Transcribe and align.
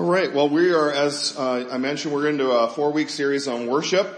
All 0.00 0.06
right. 0.06 0.32
Well, 0.32 0.48
we 0.48 0.72
are, 0.72 0.90
as 0.90 1.36
uh, 1.36 1.68
I 1.70 1.76
mentioned, 1.76 2.14
we're 2.14 2.26
into 2.26 2.50
a 2.50 2.70
four-week 2.70 3.10
series 3.10 3.46
on 3.46 3.66
worship, 3.66 4.08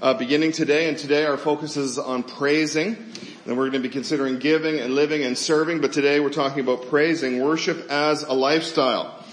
uh, 0.00 0.14
beginning 0.14 0.52
today. 0.52 0.88
And 0.88 0.96
today 0.96 1.24
our 1.24 1.36
focus 1.36 1.76
is 1.76 1.98
on 1.98 2.22
praising. 2.22 2.96
And 3.44 3.58
we're 3.58 3.68
going 3.70 3.82
to 3.82 3.88
be 3.88 3.92
considering 3.92 4.38
giving 4.38 4.78
and 4.78 4.94
living 4.94 5.24
and 5.24 5.36
serving. 5.36 5.80
But 5.80 5.92
today 5.92 6.20
we're 6.20 6.30
talking 6.30 6.60
about 6.60 6.88
praising, 6.88 7.42
worship 7.42 7.90
as 7.90 8.22
a 8.22 8.32
lifestyle. 8.32 9.24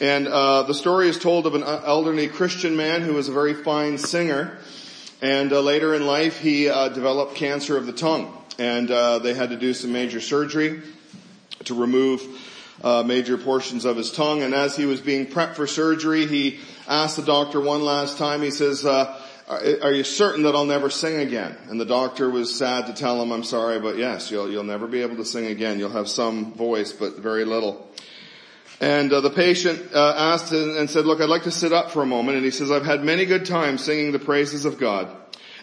And 0.00 0.28
uh, 0.28 0.62
the 0.68 0.72
story 0.72 1.08
is 1.08 1.18
told 1.18 1.48
of 1.48 1.56
an 1.56 1.64
elderly 1.64 2.28
Christian 2.28 2.76
man 2.76 3.02
who 3.02 3.14
was 3.14 3.28
a 3.28 3.32
very 3.32 3.54
fine 3.54 3.98
singer. 3.98 4.56
And 5.20 5.52
uh, 5.52 5.62
later 5.62 5.96
in 5.96 6.06
life, 6.06 6.38
he 6.38 6.68
uh, 6.68 6.90
developed 6.90 7.34
cancer 7.34 7.76
of 7.76 7.86
the 7.86 7.92
tongue, 7.92 8.32
and 8.56 8.88
uh, 8.88 9.18
they 9.18 9.34
had 9.34 9.50
to 9.50 9.56
do 9.56 9.74
some 9.74 9.90
major 9.90 10.20
surgery 10.20 10.80
to 11.64 11.74
remove 11.74 12.22
uh, 12.82 13.02
major 13.02 13.36
portions 13.36 13.84
of 13.84 13.96
his 13.96 14.10
tongue. 14.10 14.42
And 14.42 14.54
as 14.54 14.76
he 14.76 14.86
was 14.86 15.00
being 15.00 15.26
prepped 15.26 15.54
for 15.54 15.66
surgery, 15.66 16.26
he 16.26 16.60
asked 16.88 17.16
the 17.16 17.22
doctor 17.22 17.60
one 17.60 17.82
last 17.82 18.18
time. 18.18 18.42
He 18.42 18.50
says, 18.50 18.84
uh, 18.84 19.20
"Are 19.48 19.92
you 19.92 20.04
certain 20.04 20.44
that 20.44 20.54
I'll 20.54 20.64
never 20.64 20.90
sing 20.90 21.16
again?" 21.16 21.56
And 21.68 21.80
the 21.80 21.84
doctor 21.84 22.30
was 22.30 22.54
sad 22.54 22.86
to 22.86 22.92
tell 22.92 23.20
him, 23.22 23.32
"I'm 23.32 23.44
sorry, 23.44 23.80
but 23.80 23.96
yes, 23.96 24.30
you'll 24.30 24.50
you'll 24.50 24.64
never 24.64 24.86
be 24.86 25.02
able 25.02 25.16
to 25.16 25.24
sing 25.24 25.46
again. 25.46 25.78
You'll 25.78 25.90
have 25.90 26.08
some 26.08 26.52
voice, 26.54 26.92
but 26.92 27.18
very 27.18 27.44
little." 27.44 27.86
And 28.80 29.12
uh, 29.12 29.20
the 29.20 29.30
patient 29.30 29.92
uh, 29.94 30.14
asked 30.16 30.52
and 30.52 30.88
said, 30.88 31.04
"Look, 31.04 31.20
I'd 31.20 31.28
like 31.28 31.42
to 31.42 31.50
sit 31.50 31.72
up 31.72 31.90
for 31.90 32.02
a 32.02 32.06
moment." 32.06 32.36
And 32.36 32.44
he 32.44 32.50
says, 32.50 32.70
"I've 32.70 32.86
had 32.86 33.04
many 33.04 33.26
good 33.26 33.44
times 33.44 33.84
singing 33.84 34.12
the 34.12 34.18
praises 34.18 34.64
of 34.64 34.78
God." 34.78 35.08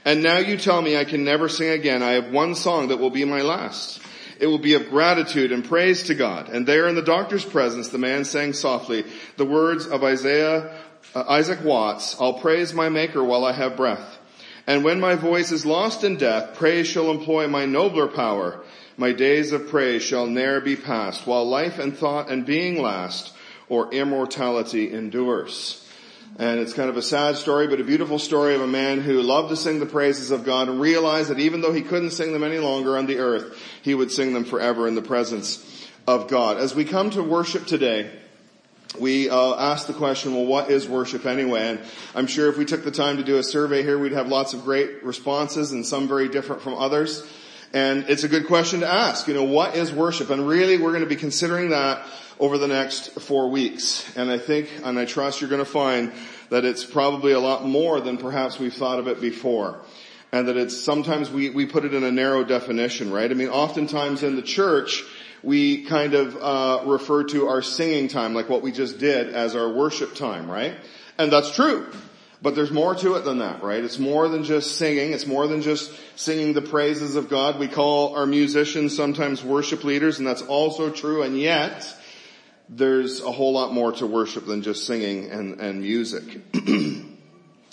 And 0.06 0.23
now 0.23 0.38
you 0.38 0.56
tell 0.58 0.81
me 0.81 0.95
I 0.95 1.04
can 1.04 1.26
never 1.26 1.50
sing 1.50 1.70
again. 1.70 2.02
I 2.02 2.14
have 2.14 2.31
one 2.31 2.56
song 2.56 2.90
that 2.90 2.98
will 2.98 3.09
be 3.09 3.26
my 3.26 3.42
last. 3.42 4.00
It 4.40 4.48
will 4.48 4.59
be 4.59 4.73
of 4.73 4.90
gratitude 4.90 5.52
and 5.52 5.64
praise 5.64 6.04
to 6.04 6.16
God. 6.16 6.50
And 6.50 6.66
there 6.66 6.88
in 6.88 6.95
the 6.95 7.02
doctor's 7.02 7.45
presence, 7.45 7.90
the 7.90 7.98
man 7.98 8.26
sang 8.26 8.54
softly 8.54 9.05
the 9.38 9.45
words 9.45 9.86
of 9.88 10.04
Isaiah, 10.04 10.80
uh, 11.16 11.23
Isaac 11.28 11.64
Watts, 11.64 12.20
I'll 12.20 12.40
praise 12.40 12.73
my 12.73 12.90
maker 12.90 13.23
while 13.23 13.45
I 13.45 13.53
have 13.53 13.78
breath. 13.78 14.20
And 14.67 14.84
when 14.84 15.00
my 15.00 15.16
voice 15.16 15.52
is 15.52 15.66
lost 15.66 16.03
in 16.03 16.17
death, 16.17 16.56
praise 16.56 16.88
shall 16.88 17.09
employ 17.09 17.47
my 17.47 17.66
nobler 17.66 18.08
power. 18.08 18.64
My 18.97 19.14
days 19.14 19.53
of 19.53 19.70
praise 19.70 20.03
shall 20.03 20.28
ne'er 20.28 20.59
be 20.59 20.75
past, 20.75 21.25
while 21.25 21.47
life 21.47 21.80
and 21.80 21.95
thought 21.97 22.30
and 22.30 22.45
being 22.45 22.81
last, 22.81 23.31
or 23.69 23.94
immortality 23.94 24.92
endures. 24.92 25.87
And 26.39 26.59
it's 26.59 26.73
kind 26.73 26.89
of 26.89 26.97
a 26.97 27.02
sad 27.02 27.36
story, 27.36 27.67
but 27.67 27.80
a 27.80 27.83
beautiful 27.83 28.20
story 28.20 28.53
of 28.53 28.61
a 28.61 28.67
man 28.67 29.02
who 29.02 29.22
loved 29.22 29.50
to 29.50 29.56
sing 29.56 29.80
the 29.80 29.88
praises 29.88 30.30
of 30.30 30.44
God 30.44 30.69
and 30.69 30.80
realized 30.80 31.30
that 31.30 31.39
even 31.39 31.61
though 31.61 31.73
he 31.73 31.81
couldn't 31.81 32.11
sing 32.11 32.31
them 32.31 32.44
any 32.44 32.59
longer 32.59 32.95
on 32.97 33.08
the 33.08 33.17
earth, 33.17 33.58
he 33.81 33.95
would 33.95 34.11
sing 34.11 34.34
them 34.34 34.45
forever 34.45 34.88
in 34.88 34.94
the 34.94 35.02
presence 35.02 35.88
of 36.08 36.28
God. 36.28 36.58
As 36.58 36.75
we 36.75 36.86
come 36.86 37.09
to 37.11 37.23
worship 37.23 37.66
today, 37.66 38.11
we 39.00 39.30
uh, 39.30 39.56
ask 39.56 39.88
the 39.88 39.94
question, 39.94 40.34
well, 40.34 40.45
what 40.45 40.69
is 40.69 40.88
worship 40.88 41.25
anyway? 41.25 41.69
And 41.69 41.80
I'm 42.16 42.28
sure 42.28 42.50
if 42.50 42.58
we 42.58 42.66
took 42.66 42.84
the 42.84 42.91
time 42.91 43.17
to 43.17 43.23
do 43.23 43.38
a 43.38 43.44
survey 43.44 43.84
here, 43.84 43.97
we'd 43.97 44.14
have 44.14 44.28
lots 44.28 44.53
of 44.53 44.64
great 44.64 45.03
responses 45.03 45.72
and 45.72 45.86
some 45.86 46.08
very 46.08 46.30
different 46.30 46.62
from 46.62 46.75
others. 46.75 47.28
And 47.78 48.09
it's 48.09 48.23
a 48.23 48.28
good 48.28 48.47
question 48.47 48.80
to 48.80 48.88
ask, 48.92 49.28
you 49.28 49.36
know, 49.36 49.44
what 49.44 49.75
is 49.75 49.92
worship? 49.92 50.31
And 50.31 50.47
really, 50.47 50.80
we're 50.80 50.94
going 50.94 51.03
to 51.03 51.09
be 51.09 51.16
considering 51.16 51.70
that 51.70 52.03
over 52.39 52.58
the 52.58 52.67
next 52.67 53.11
four 53.19 53.52
weeks. 53.52 54.17
And 54.17 54.31
I 54.31 54.39
think, 54.39 54.72
and 54.84 54.97
I 54.97 55.06
trust 55.06 55.42
you're 55.42 55.50
going 55.52 55.64
to 55.64 55.72
find 55.72 56.11
that 56.50 56.66
it's 56.66 56.84
probably 56.84 57.34
a 57.34 57.39
lot 57.39 57.66
more 57.66 58.02
than 58.02 58.17
perhaps 58.17 58.58
we've 58.58 58.73
thought 58.73 58.97
of 58.97 59.08
it 59.08 59.22
before. 59.22 59.80
And 60.31 60.47
that 60.47 60.58
it's 60.58 60.75
sometimes 60.75 61.30
we, 61.30 61.52
we 61.52 61.67
put 61.67 61.86
it 61.86 61.94
in 61.94 62.03
a 62.03 62.09
narrow 62.09 62.44
definition, 62.44 63.11
right? 63.14 63.30
I 63.30 63.36
mean, 63.36 63.50
oftentimes 63.50 64.23
in 64.23 64.36
the 64.36 64.41
church, 64.41 65.03
we 65.44 65.86
kind 65.86 66.16
of 66.16 66.36
uh, 66.36 66.81
refer 66.89 67.25
to 67.25 67.47
our 67.47 67.62
singing 67.62 68.08
time, 68.08 68.34
like 68.34 68.50
what 68.50 68.64
we 68.64 68.72
just 68.72 68.97
did, 68.97 69.30
as 69.30 69.56
our 69.56 69.69
worship 69.69 70.16
time, 70.16 70.50
right? 70.50 70.73
And 71.19 71.31
that's 71.31 71.53
true. 71.53 71.86
But 72.42 72.54
there's 72.54 72.72
more 72.72 72.94
to 72.94 73.16
it 73.16 73.26
than 73.26 73.40
that, 73.40 73.64
right? 73.64 73.84
It's 73.84 73.98
more 73.98 74.28
than 74.28 74.44
just 74.44 74.78
singing. 74.78 75.12
It's 75.12 75.26
more 75.26 75.48
than 75.48 75.62
just 75.62 75.92
singing 76.16 76.54
the 76.54 76.62
praises 76.62 77.16
of 77.16 77.30
God. 77.30 77.58
We 77.58 77.68
call 77.68 78.16
our 78.16 78.28
musicians 78.28 78.96
sometimes 78.96 79.44
worship 79.44 79.84
leaders, 79.84 80.20
and 80.20 80.28
that's 80.28 80.44
also 80.44 80.92
true. 80.92 81.24
And 81.24 81.40
yet, 81.40 81.92
there's 82.70 83.22
a 83.22 83.31
whole 83.31 83.53
lot 83.53 83.74
more 83.74 83.92
to 83.94 84.06
worship 84.06 84.46
than 84.46 84.62
just 84.62 84.86
singing 84.86 85.31
and, 85.31 85.59
and 85.59 85.81
music. 85.81 86.24
and 86.53 87.18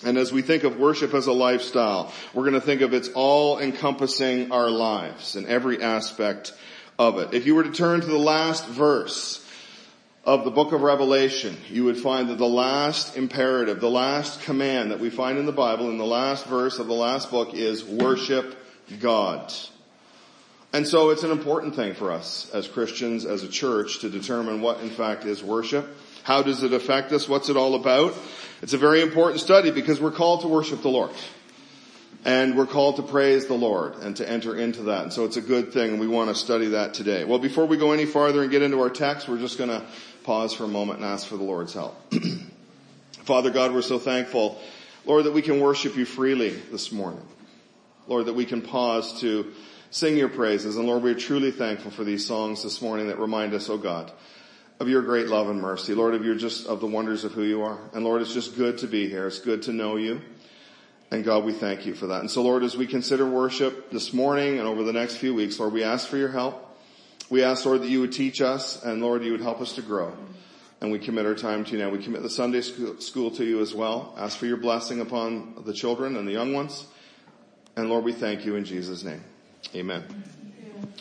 as 0.04 0.32
we 0.32 0.40
think 0.40 0.64
of 0.64 0.78
worship 0.78 1.12
as 1.12 1.26
a 1.26 1.32
lifestyle, 1.32 2.10
we're 2.32 2.44
going 2.44 2.54
to 2.54 2.60
think 2.60 2.80
of 2.80 2.94
it's 2.94 3.10
all 3.10 3.58
encompassing 3.58 4.50
our 4.50 4.70
lives 4.70 5.36
and 5.36 5.46
every 5.46 5.82
aspect 5.82 6.54
of 6.98 7.18
it. 7.18 7.34
If 7.34 7.44
you 7.46 7.54
were 7.54 7.64
to 7.64 7.72
turn 7.72 8.00
to 8.00 8.06
the 8.06 8.16
last 8.16 8.66
verse 8.66 9.43
of 10.26 10.44
the 10.44 10.50
book 10.50 10.72
of 10.72 10.80
Revelation, 10.80 11.56
you 11.68 11.84
would 11.84 11.98
find 11.98 12.30
that 12.30 12.38
the 12.38 12.46
last 12.46 13.16
imperative, 13.16 13.80
the 13.80 13.90
last 13.90 14.40
command 14.42 14.90
that 14.90 15.00
we 15.00 15.10
find 15.10 15.38
in 15.38 15.44
the 15.44 15.52
Bible 15.52 15.90
in 15.90 15.98
the 15.98 16.06
last 16.06 16.46
verse 16.46 16.78
of 16.78 16.86
the 16.86 16.94
last 16.94 17.30
book 17.30 17.52
is 17.52 17.84
worship 17.84 18.56
God. 19.00 19.52
And 20.72 20.88
so 20.88 21.10
it's 21.10 21.22
an 21.22 21.30
important 21.30 21.76
thing 21.76 21.94
for 21.94 22.10
us 22.10 22.50
as 22.52 22.66
Christians, 22.66 23.24
as 23.24 23.42
a 23.42 23.48
church, 23.48 24.00
to 24.00 24.08
determine 24.08 24.60
what 24.60 24.80
in 24.80 24.90
fact 24.90 25.24
is 25.24 25.42
worship. 25.42 25.86
How 26.24 26.42
does 26.42 26.62
it 26.62 26.72
affect 26.72 27.12
us? 27.12 27.28
What's 27.28 27.50
it 27.50 27.56
all 27.56 27.74
about? 27.74 28.14
It's 28.62 28.72
a 28.72 28.78
very 28.78 29.02
important 29.02 29.40
study 29.40 29.70
because 29.70 30.00
we're 30.00 30.10
called 30.10 30.40
to 30.40 30.48
worship 30.48 30.80
the 30.82 30.88
Lord. 30.88 31.10
And 32.24 32.56
we're 32.56 32.66
called 32.66 32.96
to 32.96 33.02
praise 33.02 33.46
the 33.46 33.54
Lord 33.54 33.96
and 33.96 34.16
to 34.16 34.28
enter 34.28 34.56
into 34.56 34.84
that. 34.84 35.02
And 35.02 35.12
so 35.12 35.26
it's 35.26 35.36
a 35.36 35.42
good 35.42 35.74
thing 35.74 35.90
and 35.90 36.00
we 36.00 36.08
want 36.08 36.30
to 36.30 36.34
study 36.34 36.68
that 36.68 36.94
today. 36.94 37.24
Well, 37.24 37.38
before 37.38 37.66
we 37.66 37.76
go 37.76 37.92
any 37.92 38.06
farther 38.06 38.40
and 38.40 38.50
get 38.50 38.62
into 38.62 38.80
our 38.80 38.88
text, 38.88 39.28
we're 39.28 39.38
just 39.38 39.58
going 39.58 39.68
to 39.68 39.84
pause 40.24 40.54
for 40.54 40.64
a 40.64 40.68
moment 40.68 41.00
and 41.00 41.08
ask 41.08 41.26
for 41.26 41.36
the 41.36 41.44
Lord's 41.44 41.74
help. 41.74 41.96
Father 43.24 43.50
God, 43.50 43.72
we're 43.72 43.82
so 43.82 43.98
thankful, 43.98 44.58
Lord, 45.04 45.24
that 45.24 45.32
we 45.32 45.42
can 45.42 45.60
worship 45.60 45.96
you 45.96 46.04
freely 46.04 46.50
this 46.50 46.90
morning. 46.90 47.24
Lord, 48.06 48.26
that 48.26 48.34
we 48.34 48.44
can 48.44 48.60
pause 48.60 49.20
to 49.20 49.52
sing 49.90 50.16
your 50.16 50.28
praises. 50.28 50.76
And 50.76 50.86
Lord, 50.86 51.02
we 51.02 51.10
are 51.10 51.14
truly 51.14 51.50
thankful 51.50 51.90
for 51.90 52.04
these 52.04 52.26
songs 52.26 52.62
this 52.62 52.82
morning 52.82 53.08
that 53.08 53.18
remind 53.18 53.54
us, 53.54 53.70
oh 53.70 53.78
God, 53.78 54.10
of 54.80 54.88
your 54.88 55.02
great 55.02 55.28
love 55.28 55.48
and 55.48 55.60
mercy. 55.60 55.94
Lord, 55.94 56.14
of 56.14 56.24
your 56.24 56.34
just, 56.34 56.66
of 56.66 56.80
the 56.80 56.86
wonders 56.86 57.24
of 57.24 57.32
who 57.32 57.42
you 57.42 57.62
are. 57.62 57.78
And 57.92 58.04
Lord, 58.04 58.20
it's 58.20 58.34
just 58.34 58.56
good 58.56 58.78
to 58.78 58.86
be 58.86 59.08
here. 59.08 59.26
It's 59.26 59.38
good 59.38 59.62
to 59.62 59.72
know 59.72 59.96
you. 59.96 60.20
And 61.10 61.22
God, 61.22 61.44
we 61.44 61.52
thank 61.52 61.86
you 61.86 61.94
for 61.94 62.08
that. 62.08 62.20
And 62.20 62.30
so 62.30 62.42
Lord, 62.42 62.62
as 62.62 62.76
we 62.76 62.86
consider 62.86 63.24
worship 63.24 63.90
this 63.90 64.12
morning 64.12 64.58
and 64.58 64.66
over 64.66 64.82
the 64.82 64.92
next 64.92 65.16
few 65.16 65.34
weeks, 65.34 65.60
Lord, 65.60 65.72
we 65.72 65.84
ask 65.84 66.08
for 66.08 66.16
your 66.16 66.30
help. 66.30 66.63
We 67.34 67.42
ask, 67.42 67.66
Lord, 67.66 67.82
that 67.82 67.88
you 67.88 68.00
would 68.00 68.12
teach 68.12 68.40
us 68.40 68.80
and 68.84 69.02
Lord, 69.02 69.24
you 69.24 69.32
would 69.32 69.40
help 69.40 69.60
us 69.60 69.72
to 69.72 69.82
grow. 69.82 70.12
And 70.80 70.92
we 70.92 71.00
commit 71.00 71.26
our 71.26 71.34
time 71.34 71.64
to 71.64 71.72
you 71.72 71.78
now. 71.78 71.90
We 71.90 71.98
commit 71.98 72.22
the 72.22 72.30
Sunday 72.30 72.60
school 72.60 73.32
to 73.32 73.44
you 73.44 73.60
as 73.60 73.74
well. 73.74 74.14
Ask 74.16 74.38
for 74.38 74.46
your 74.46 74.56
blessing 74.56 75.00
upon 75.00 75.64
the 75.66 75.72
children 75.72 76.14
and 76.14 76.28
the 76.28 76.30
young 76.30 76.54
ones. 76.54 76.86
And 77.74 77.88
Lord, 77.88 78.04
we 78.04 78.12
thank 78.12 78.44
you 78.44 78.54
in 78.54 78.64
Jesus' 78.64 79.02
name. 79.02 79.20
Amen. 79.74 80.04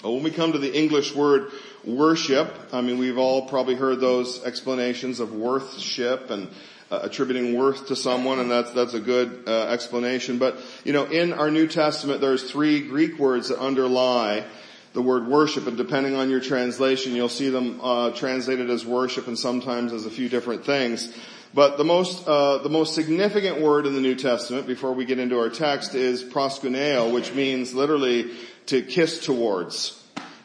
Well, 0.03 0.15
when 0.15 0.23
we 0.23 0.31
come 0.31 0.53
to 0.53 0.57
the 0.57 0.75
English 0.75 1.13
word 1.13 1.51
worship, 1.85 2.51
I 2.71 2.81
mean, 2.81 2.97
we've 2.97 3.19
all 3.19 3.47
probably 3.47 3.75
heard 3.75 3.99
those 3.99 4.43
explanations 4.43 5.19
of 5.19 5.35
worthship 5.35 6.31
and 6.31 6.49
uh, 6.89 7.01
attributing 7.03 7.55
worth 7.55 7.89
to 7.89 7.95
someone, 7.95 8.39
and 8.39 8.49
that's 8.49 8.71
that's 8.71 8.95
a 8.95 8.99
good 8.99 9.43
uh, 9.45 9.67
explanation. 9.67 10.39
But 10.39 10.57
you 10.83 10.93
know, 10.93 11.05
in 11.05 11.31
our 11.31 11.51
New 11.51 11.67
Testament, 11.67 12.21
there's 12.21 12.49
three 12.49 12.87
Greek 12.87 13.19
words 13.19 13.49
that 13.49 13.59
underlie 13.59 14.45
the 14.93 15.01
word 15.01 15.27
worship, 15.27 15.67
and 15.67 15.75
depending 15.75 16.15
on 16.15 16.29
your 16.29 16.39
translation, 16.39 17.15
you'll 17.15 17.29
see 17.29 17.49
them 17.49 17.79
uh, 17.81 18.11
translated 18.11 18.69
as 18.69 18.85
worship 18.85 19.27
and 19.27 19.37
sometimes 19.37 19.91
as 19.91 20.05
a 20.05 20.11
few 20.11 20.29
different 20.29 20.65
things. 20.65 21.13
But 21.53 21.77
the 21.77 21.83
most, 21.83 22.27
uh, 22.27 22.59
the 22.59 22.69
most 22.69 22.95
significant 22.95 23.61
word 23.61 23.85
in 23.85 23.93
the 23.93 24.01
New 24.01 24.15
Testament, 24.15 24.65
before 24.65 24.93
we 24.93 25.05
get 25.05 25.19
into 25.19 25.39
our 25.39 25.49
text, 25.49 25.93
is 25.93 26.23
proskuneo, 26.23 27.13
which 27.13 27.33
means 27.33 27.73
literally 27.73 28.31
to 28.67 28.81
kiss 28.81 29.23
towards. 29.23 29.99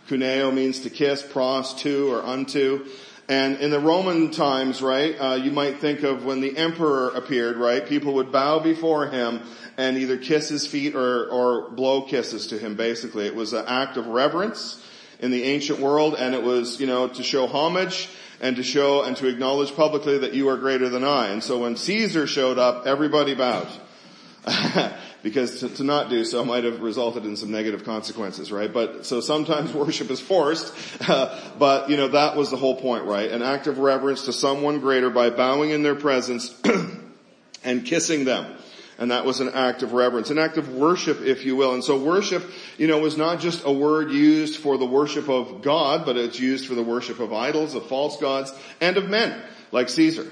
Kuneo 0.08 0.52
means 0.52 0.80
to 0.80 0.90
kiss, 0.90 1.22
pros, 1.22 1.74
to, 1.82 2.12
or 2.12 2.22
unto. 2.22 2.86
And 3.28 3.60
in 3.60 3.70
the 3.70 3.78
Roman 3.78 4.30
times, 4.30 4.80
right, 4.80 5.14
uh, 5.14 5.34
you 5.34 5.50
might 5.50 5.80
think 5.80 6.02
of 6.02 6.24
when 6.24 6.40
the 6.40 6.56
emperor 6.56 7.10
appeared, 7.10 7.56
right, 7.56 7.86
people 7.86 8.14
would 8.14 8.32
bow 8.32 8.58
before 8.58 9.06
him 9.06 9.42
and 9.76 9.98
either 9.98 10.16
kiss 10.16 10.48
his 10.48 10.66
feet 10.66 10.94
or, 10.94 11.28
or 11.28 11.70
blow 11.70 12.02
kisses 12.02 12.46
to 12.48 12.58
him, 12.58 12.74
basically. 12.74 13.26
It 13.26 13.34
was 13.34 13.52
an 13.52 13.66
act 13.66 13.98
of 13.98 14.06
reverence 14.06 14.82
in 15.20 15.30
the 15.30 15.44
ancient 15.44 15.78
world 15.78 16.14
and 16.18 16.34
it 16.34 16.42
was, 16.42 16.80
you 16.80 16.86
know, 16.86 17.08
to 17.08 17.22
show 17.22 17.46
homage 17.46 18.08
and 18.40 18.56
to 18.56 18.62
show 18.62 19.02
and 19.02 19.14
to 19.18 19.26
acknowledge 19.26 19.74
publicly 19.74 20.18
that 20.18 20.32
you 20.32 20.48
are 20.48 20.56
greater 20.56 20.88
than 20.88 21.04
I. 21.04 21.28
And 21.28 21.44
so 21.44 21.58
when 21.58 21.76
Caesar 21.76 22.26
showed 22.26 22.58
up, 22.58 22.86
everybody 22.86 23.34
bowed. 23.34 23.68
because 25.22 25.60
to, 25.60 25.68
to, 25.68 25.84
not 25.84 26.10
do 26.10 26.24
so 26.24 26.44
might 26.44 26.64
have 26.64 26.80
resulted 26.80 27.24
in 27.24 27.36
some 27.36 27.50
negative 27.50 27.84
consequences, 27.84 28.52
right? 28.52 28.72
But, 28.72 29.04
so 29.06 29.20
sometimes 29.20 29.72
worship 29.74 30.10
is 30.10 30.20
forced, 30.20 30.72
uh, 31.08 31.38
but 31.58 31.90
you 31.90 31.96
know, 31.96 32.08
that 32.08 32.36
was 32.36 32.50
the 32.50 32.56
whole 32.56 32.76
point, 32.76 33.04
right? 33.04 33.30
An 33.30 33.42
act 33.42 33.66
of 33.66 33.78
reverence 33.78 34.26
to 34.26 34.32
someone 34.32 34.80
greater 34.80 35.10
by 35.10 35.30
bowing 35.30 35.70
in 35.70 35.82
their 35.82 35.94
presence 35.94 36.54
and 37.64 37.84
kissing 37.84 38.24
them. 38.24 38.54
And 39.00 39.12
that 39.12 39.24
was 39.24 39.38
an 39.38 39.50
act 39.50 39.84
of 39.84 39.92
reverence, 39.92 40.30
an 40.30 40.38
act 40.38 40.56
of 40.56 40.74
worship, 40.74 41.20
if 41.20 41.44
you 41.44 41.54
will. 41.54 41.72
And 41.72 41.84
so 41.84 41.96
worship, 41.96 42.44
you 42.78 42.88
know, 42.88 42.98
was 42.98 43.16
not 43.16 43.38
just 43.38 43.64
a 43.64 43.72
word 43.72 44.10
used 44.10 44.56
for 44.56 44.76
the 44.76 44.86
worship 44.86 45.28
of 45.28 45.62
God, 45.62 46.04
but 46.04 46.16
it's 46.16 46.40
used 46.40 46.66
for 46.66 46.74
the 46.74 46.82
worship 46.82 47.20
of 47.20 47.32
idols, 47.32 47.76
of 47.76 47.86
false 47.86 48.20
gods, 48.20 48.52
and 48.80 48.96
of 48.96 49.08
men, 49.08 49.40
like 49.70 49.88
Caesar. 49.88 50.26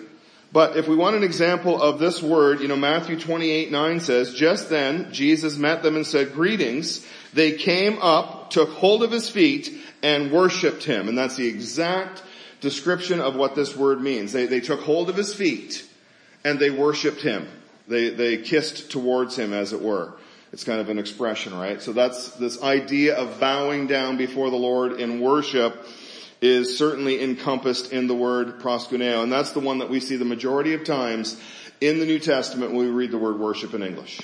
But 0.57 0.79
if 0.79 0.89
we 0.89 0.97
want 0.97 1.17
an 1.17 1.23
example 1.23 1.83
of 1.83 1.99
this 1.99 2.23
word, 2.23 2.63
you 2.63 2.69
know, 2.69 2.77
Matthew 2.77 3.21
28, 3.21 3.71
9 3.71 4.01
says, 4.01 4.33
just 4.33 4.71
then 4.71 5.13
Jesus 5.13 5.59
met 5.59 5.83
them 5.83 5.97
and 5.97 6.07
said, 6.07 6.33
greetings. 6.33 7.07
They 7.35 7.53
came 7.53 7.99
up, 8.01 8.49
took 8.49 8.71
hold 8.71 9.03
of 9.03 9.11
his 9.11 9.29
feet, 9.29 9.71
and 10.03 10.33
worshiped 10.33 10.83
him. 10.83 11.11
And 11.11 11.19
that's 11.19 11.37
the 11.37 11.47
exact 11.47 12.23
description 12.63 13.21
of 13.21 13.37
what 13.37 13.55
this 13.55 13.77
word 13.77 14.01
means. 14.01 14.33
They, 14.33 14.47
they 14.47 14.61
took 14.61 14.81
hold 14.81 15.11
of 15.11 15.17
his 15.17 15.35
feet, 15.35 15.87
and 16.43 16.59
they 16.59 16.71
worshiped 16.71 17.21
him. 17.21 17.47
They, 17.87 18.09
they 18.09 18.39
kissed 18.39 18.91
towards 18.91 19.37
him, 19.37 19.53
as 19.53 19.75
it 19.75 19.83
were. 19.83 20.15
It's 20.55 20.65
kind 20.65 20.81
of 20.81 20.89
an 20.89 20.99
expression, 20.99 21.55
right? 21.55 21.83
So 21.83 21.93
that's 21.93 22.31
this 22.31 22.63
idea 22.63 23.15
of 23.15 23.39
bowing 23.39 23.89
down 23.89 24.17
before 24.17 24.49
the 24.49 24.57
Lord 24.57 24.93
in 25.03 25.21
worship 25.21 25.87
is 26.41 26.77
certainly 26.77 27.23
encompassed 27.23 27.93
in 27.93 28.07
the 28.07 28.15
word 28.15 28.61
proskuneo, 28.61 29.23
and 29.23 29.33
that's 29.33 29.53
the 29.53 29.61
one 29.61 29.79
that 29.79 29.89
we 29.89 30.01
see 30.01 30.17
the 30.17 30.25
majority 30.25 30.75
of 30.75 30.85
times 30.85 31.41
in 31.81 31.99
the 31.99 32.07
New 32.07 32.19
Testament 32.19 32.73
when 32.73 32.87
we 32.87 32.93
read 32.93 33.11
the 33.11 33.19
word 33.19 33.39
worship 33.39 33.75
in 33.75 33.83
English. 33.83 34.21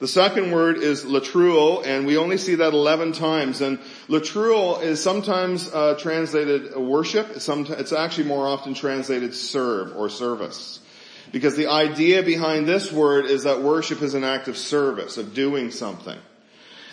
The 0.00 0.08
second 0.08 0.50
word 0.50 0.78
is 0.78 1.04
latreuo, 1.04 1.84
and 1.84 2.06
we 2.06 2.16
only 2.16 2.38
see 2.38 2.54
that 2.54 2.72
11 2.72 3.12
times. 3.12 3.60
And 3.60 3.78
latreuo 4.08 4.82
is 4.82 5.02
sometimes 5.02 5.70
uh, 5.70 5.94
translated 5.98 6.74
worship. 6.74 7.28
it's 7.36 7.92
actually 7.92 8.24
more 8.24 8.46
often 8.46 8.72
translated 8.72 9.34
serve 9.34 9.94
or 9.94 10.08
service. 10.08 10.80
Because 11.32 11.54
the 11.54 11.66
idea 11.66 12.22
behind 12.22 12.66
this 12.66 12.90
word 12.90 13.26
is 13.26 13.44
that 13.44 13.60
worship 13.60 14.00
is 14.00 14.14
an 14.14 14.24
act 14.24 14.48
of 14.48 14.56
service, 14.56 15.18
of 15.18 15.34
doing 15.34 15.70
something. 15.70 16.18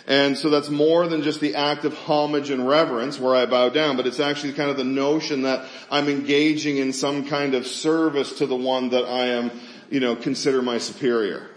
And 0.08 0.38
so 0.38 0.48
that's 0.48 0.70
more 0.70 1.06
than 1.06 1.22
just 1.22 1.38
the 1.38 1.54
act 1.54 1.84
of 1.84 1.92
homage 1.92 2.48
and 2.48 2.66
reverence 2.66 3.20
where 3.20 3.36
I 3.36 3.44
bow 3.44 3.68
down, 3.68 3.98
but 3.98 4.06
it's 4.06 4.20
actually 4.20 4.54
kind 4.54 4.70
of 4.70 4.78
the 4.78 4.84
notion 4.84 5.42
that 5.42 5.66
I'm 5.90 6.08
engaging 6.08 6.78
in 6.78 6.94
some 6.94 7.26
kind 7.26 7.54
of 7.54 7.66
service 7.66 8.38
to 8.38 8.46
the 8.46 8.56
one 8.56 8.88
that 8.88 9.04
I 9.04 9.26
am, 9.26 9.50
you 9.90 10.00
know, 10.00 10.16
consider 10.16 10.62
my 10.62 10.78
superior. 10.78 11.50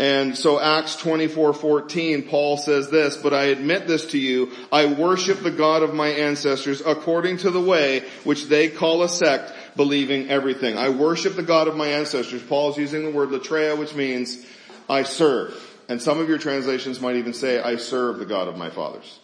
And 0.00 0.36
so 0.36 0.60
Acts 0.60 0.96
24:14 0.96 2.28
Paul 2.28 2.58
says 2.58 2.90
this, 2.90 3.16
but 3.16 3.32
I 3.32 3.44
admit 3.44 3.86
this 3.86 4.06
to 4.06 4.18
you, 4.18 4.50
I 4.72 4.86
worship 4.86 5.44
the 5.44 5.52
God 5.52 5.84
of 5.84 5.94
my 5.94 6.08
ancestors 6.08 6.82
according 6.84 7.38
to 7.38 7.52
the 7.52 7.60
way 7.60 8.02
which 8.24 8.46
they 8.46 8.68
call 8.68 9.04
a 9.04 9.08
sect, 9.08 9.52
believing 9.76 10.28
everything. 10.28 10.76
I 10.76 10.88
worship 10.88 11.36
the 11.36 11.42
God 11.44 11.68
of 11.68 11.76
my 11.76 11.86
ancestors. 11.86 12.42
Paul's 12.42 12.76
using 12.76 13.04
the 13.04 13.10
word 13.12 13.28
latreia 13.28 13.78
which 13.78 13.94
means 13.94 14.44
I 14.90 15.04
serve. 15.04 15.65
And 15.88 16.02
some 16.02 16.18
of 16.18 16.28
your 16.28 16.38
translations 16.38 17.00
might 17.00 17.16
even 17.16 17.32
say, 17.32 17.60
I 17.60 17.76
serve 17.76 18.18
the 18.18 18.26
God 18.26 18.48
of 18.48 18.56
my 18.56 18.70
fathers. 18.70 19.20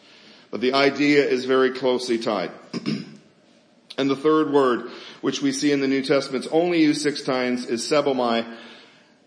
But 0.51 0.61
the 0.61 0.75
idea 0.75 1.25
is 1.25 1.45
very 1.45 1.71
closely 1.71 2.19
tied. 2.19 2.53
and 3.99 4.11
the 4.11 4.17
third 4.17 4.53
word, 4.53 4.91
which 5.21 5.43
we 5.43 5.51
see 5.51 5.73
in 5.73 5.81
the 5.81 5.89
New 5.89 6.03
Testament, 6.03 6.47
only 6.53 6.81
used 6.83 7.01
six 7.01 7.23
times, 7.23 7.67
is 7.67 7.83
sebomai. 7.83 8.47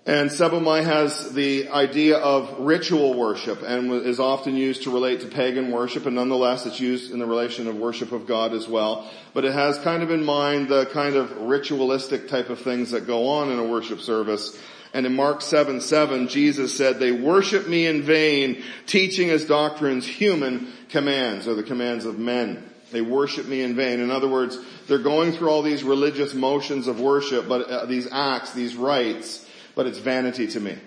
And 0.07 0.29
sebomai 0.29 0.83
has 0.83 1.33
the 1.33 1.69
idea 1.69 2.17
of 2.17 2.59
ritual 2.59 3.15
worship 3.15 3.63
and 3.63 3.91
is 3.91 4.19
often 4.19 4.55
used 4.55 4.83
to 4.83 4.91
relate 4.91 5.21
to 5.21 5.27
pagan 5.27 5.71
worship 5.71 6.05
and 6.05 6.15
nonetheless 6.15 6.67
it's 6.67 6.79
used 6.79 7.11
in 7.11 7.17
the 7.17 7.25
relation 7.25 7.67
of 7.67 7.75
worship 7.75 8.11
of 8.11 8.27
God 8.27 8.53
as 8.53 8.67
well. 8.67 9.09
But 9.33 9.45
it 9.45 9.53
has 9.53 9.79
kind 9.79 10.03
of 10.03 10.11
in 10.11 10.23
mind 10.23 10.69
the 10.69 10.85
kind 10.85 11.15
of 11.15 11.35
ritualistic 11.35 12.27
type 12.27 12.51
of 12.51 12.59
things 12.59 12.91
that 12.91 13.07
go 13.07 13.29
on 13.29 13.49
in 13.49 13.57
a 13.57 13.63
worship 13.63 13.99
service 13.99 14.55
and 14.95 15.06
in 15.06 15.13
Mark 15.13 15.42
7, 15.42 15.81
7, 15.81 16.30
Jesus 16.30 16.74
said, 16.74 17.00
they 17.00 17.12
worship 17.12 17.68
me 17.68 17.86
in 17.86 18.01
vain, 18.01 18.63
teaching 18.88 19.30
as 19.30 19.44
doctrines 19.44 20.07
human 20.07 20.71
commands, 20.88 21.50
or 21.50 21.53
the 21.53 21.63
commands 21.63 22.06
of 22.06 22.18
men. 22.18 22.63
They 22.94 23.01
worship 23.01 23.45
me 23.45 23.62
in 23.62 23.75
vain. 23.75 24.00
In 24.00 24.09
other 24.09 24.30
words, 24.30 24.57
they're 24.88 24.97
going 25.00 25.33
through 25.33 25.50
all 25.50 25.63
these 25.63 25.83
religious 25.83 26.33
motions 26.33 26.88
of 26.88 27.01
worship, 27.01 27.50
but 27.50 27.69
uh, 27.69 27.86
these 27.88 28.07
acts, 28.09 28.53
these 28.53 28.77
rites, 28.77 29.45
but 29.75 29.86
it's 29.86 29.97
vanity 29.97 30.47
to 30.47 30.62
me. 30.62 30.77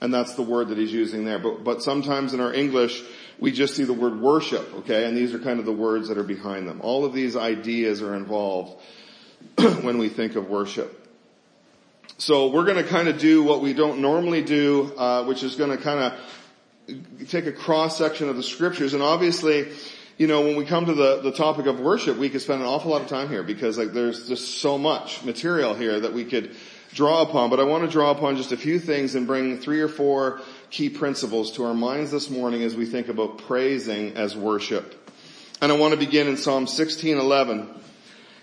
And 0.00 0.12
that's 0.12 0.34
the 0.34 0.42
word 0.42 0.70
that 0.70 0.78
he's 0.78 0.92
using 0.92 1.24
there. 1.24 1.38
But, 1.38 1.62
but 1.62 1.80
sometimes 1.80 2.34
in 2.34 2.40
our 2.40 2.52
English, 2.52 3.04
we 3.38 3.52
just 3.52 3.76
see 3.76 3.84
the 3.84 3.92
word 3.92 4.20
worship, 4.20 4.68
okay? 4.78 5.04
And 5.04 5.16
these 5.16 5.32
are 5.32 5.38
kind 5.38 5.60
of 5.60 5.64
the 5.64 5.70
words 5.70 6.08
that 6.08 6.18
are 6.18 6.24
behind 6.24 6.66
them. 6.66 6.80
All 6.82 7.04
of 7.04 7.12
these 7.12 7.36
ideas 7.36 8.02
are 8.02 8.16
involved 8.16 8.82
when 9.82 9.98
we 9.98 10.08
think 10.08 10.34
of 10.34 10.48
worship. 10.48 10.97
So 12.20 12.48
we're 12.48 12.64
going 12.64 12.82
to 12.82 12.88
kind 12.88 13.06
of 13.06 13.18
do 13.18 13.44
what 13.44 13.60
we 13.60 13.72
don't 13.74 14.00
normally 14.00 14.42
do, 14.42 14.92
uh, 14.98 15.24
which 15.24 15.44
is 15.44 15.54
going 15.54 15.70
to 15.70 15.76
kind 15.76 16.12
of 16.88 17.28
take 17.28 17.46
a 17.46 17.52
cross 17.52 17.96
section 17.96 18.28
of 18.28 18.34
the 18.34 18.42
scriptures. 18.42 18.92
And 18.92 19.04
obviously, 19.04 19.68
you 20.16 20.26
know, 20.26 20.40
when 20.40 20.56
we 20.56 20.64
come 20.64 20.86
to 20.86 20.94
the, 20.94 21.20
the 21.20 21.30
topic 21.30 21.66
of 21.66 21.78
worship, 21.78 22.16
we 22.16 22.28
could 22.28 22.40
spend 22.40 22.60
an 22.60 22.66
awful 22.66 22.90
lot 22.90 23.02
of 23.02 23.06
time 23.06 23.28
here 23.28 23.44
because 23.44 23.78
like 23.78 23.92
there's 23.92 24.26
just 24.26 24.60
so 24.60 24.76
much 24.76 25.22
material 25.22 25.74
here 25.74 26.00
that 26.00 26.12
we 26.12 26.24
could 26.24 26.56
draw 26.92 27.22
upon. 27.22 27.50
But 27.50 27.60
I 27.60 27.62
want 27.62 27.84
to 27.84 27.88
draw 27.90 28.10
upon 28.10 28.34
just 28.34 28.50
a 28.50 28.56
few 28.56 28.80
things 28.80 29.14
and 29.14 29.24
bring 29.24 29.60
three 29.60 29.80
or 29.80 29.88
four 29.88 30.40
key 30.70 30.90
principles 30.90 31.52
to 31.52 31.66
our 31.66 31.74
minds 31.74 32.10
this 32.10 32.30
morning 32.30 32.64
as 32.64 32.74
we 32.74 32.86
think 32.86 33.06
about 33.06 33.38
praising 33.38 34.16
as 34.16 34.36
worship. 34.36 35.08
And 35.62 35.70
I 35.70 35.76
want 35.76 35.94
to 35.94 36.00
begin 36.00 36.26
in 36.26 36.36
Psalm 36.36 36.64
1611 36.64 37.78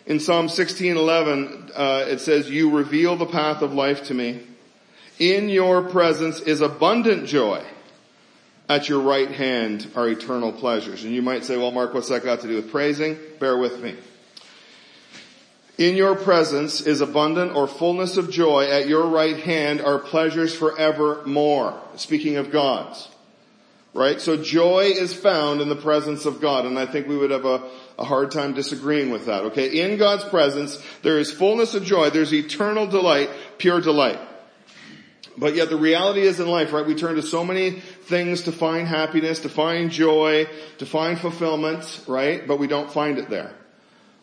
in 0.06 0.20
Psalm 0.20 0.48
16:11, 0.48 1.72
uh, 1.76 2.06
it 2.08 2.22
says, 2.22 2.50
"You 2.50 2.70
reveal 2.70 3.16
the 3.16 3.26
path 3.26 3.62
of 3.62 3.74
life 3.74 4.04
to 4.06 4.14
me. 4.14 4.40
In 5.18 5.50
your 5.50 5.82
presence 5.82 6.40
is 6.42 6.62
abundant 6.62 7.28
joy. 7.28 7.62
At 8.68 8.90
your 8.90 9.00
right 9.00 9.32
hand 9.32 9.88
are 9.96 10.08
eternal 10.08 10.52
pleasures." 10.52 11.04
And 11.04 11.14
you 11.14 11.22
might 11.22 11.46
say, 11.46 11.58
"Well, 11.58 11.72
Mark, 11.72 11.94
what's 11.94 12.10
that 12.10 12.24
got 12.24 12.42
to 12.42 12.48
do 12.48 12.56
with 12.56 12.72
praising?" 12.72 13.18
Bear 13.40 13.58
with 13.58 13.82
me. 13.82 13.96
In 15.78 15.98
your 15.98 16.16
presence 16.16 16.80
is 16.82 17.02
abundant 17.02 17.56
or 17.56 17.68
fullness 17.68 18.16
of 18.16 18.32
joy. 18.32 18.66
At 18.66 18.88
your 18.88 19.08
right 19.08 19.38
hand 19.38 19.82
are 19.82 20.00
pleasures 20.00 20.56
forevermore. 20.56 21.74
Speaking 21.98 22.38
of 22.38 22.52
God's. 22.52 23.10
Right? 23.94 24.22
So 24.22 24.38
joy 24.38 24.92
is 24.96 25.14
found 25.14 25.62
in 25.62 25.70
the 25.70 25.76
presence 25.76 26.26
of 26.26 26.40
God. 26.40 26.66
And 26.66 26.80
I 26.80 26.86
think 26.86 27.08
we 27.08 27.18
would 27.18 27.32
have 27.32 27.46
a, 27.46 27.62
a 27.98 28.04
hard 28.04 28.32
time 28.32 28.54
disagreeing 28.54 29.10
with 29.10 29.26
that. 29.26 29.46
Okay. 29.46 29.82
In 29.82 29.98
God's 29.98 30.24
presence, 30.26 30.82
there 31.02 31.18
is 31.20 31.32
fullness 31.32 31.74
of 31.74 31.84
joy. 31.84 32.10
There's 32.10 32.34
eternal 32.34 32.88
delight, 32.88 33.30
pure 33.58 33.82
delight. 33.82 34.20
But 35.38 35.56
yet 35.56 35.70
the 35.70 35.78
reality 35.78 36.22
is 36.22 36.40
in 36.40 36.48
life, 36.48 36.72
right? 36.72 36.86
We 36.86 36.96
turn 36.96 37.16
to 37.16 37.22
so 37.22 37.44
many 37.44 37.72
things 37.72 38.44
to 38.44 38.54
find 38.54 38.88
happiness, 38.88 39.40
to 39.40 39.50
find 39.50 39.92
joy, 39.92 40.48
to 40.78 40.86
find 40.86 41.20
fulfillment, 41.20 42.04
right? 42.08 42.48
But 42.48 42.58
we 42.58 42.68
don't 42.68 42.92
find 42.92 43.18
it 43.18 43.30
there 43.30 43.54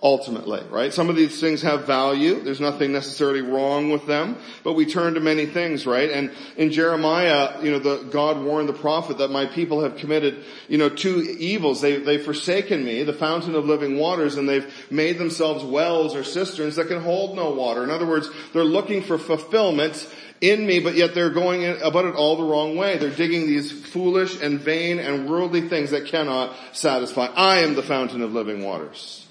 ultimately, 0.03 0.61
right? 0.69 0.93
Some 0.93 1.09
of 1.09 1.15
these 1.15 1.41
things 1.41 1.63
have 1.63 1.87
value. 1.87 2.41
There's 2.41 2.61
nothing 2.61 2.93
necessarily 2.93 3.41
wrong 3.41 3.91
with 3.91 4.05
them, 4.07 4.37
but 4.65 4.73
we 4.73 4.85
turn 4.85 5.15
to 5.15 5.21
many 5.21 5.47
things, 5.47 5.87
right? 5.87 6.11
And 6.11 6.33
in 6.57 6.73
Jeremiah, 6.73 7.63
you 7.63 7.71
know, 7.71 7.79
the, 7.79 8.09
God 8.11 8.43
warned 8.43 8.69
the 8.69 8.75
prophet 8.75 9.19
that 9.19 9.31
my 9.31 9.47
people 9.47 9.83
have 9.83 9.97
committed, 9.97 10.45
you 10.69 10.77
know, 10.77 10.89
two 10.89 11.21
evils. 11.39 11.81
They, 11.81 11.99
they've 11.99 12.23
forsaken 12.23 12.85
me, 12.85 13.05
the 13.05 13.13
fountain 13.13 13.55
of 13.55 13.67
living 13.67 13.97
waters, 13.97 14.37
and 14.37 14.49
they've 14.49 14.75
made 14.91 15.19
themselves 15.19 15.63
wells 15.63 16.17
or 16.17 16.25
cisterns 16.25 16.77
that 16.77 16.89
can 16.89 17.01
hold 17.01 17.37
no 17.37 17.51
water. 17.51 17.85
In 17.85 17.91
other 17.91 18.07
words, 18.07 18.29
they're 18.53 18.65
looking 18.65 19.03
for 19.03 19.19
fulfillment 19.19 20.13
in 20.41 20.67
me, 20.67 20.81
but 20.81 20.97
yet 20.97 21.15
they're 21.15 21.31
going 21.31 21.65
about 21.81 22.07
it 22.07 22.17
all 22.17 22.37
the 22.37 22.43
wrong 22.43 22.77
way. 22.77 22.99
They're 22.99 23.11
digging 23.11 23.47
these 23.47 23.71
foolish 23.71 24.43
and 24.43 24.59
vain 24.59 24.99
and 24.99 25.31
worldly 25.31 25.69
things 25.69 25.93
that 25.93 26.07
cannot 26.07 26.57
satisfy. 26.73 27.27
I 27.27 27.59
am 27.59 27.77
the 27.77 27.85
fountain 27.85 28.23
of 28.23 28.33
living 28.33 28.65
waters 28.65 29.23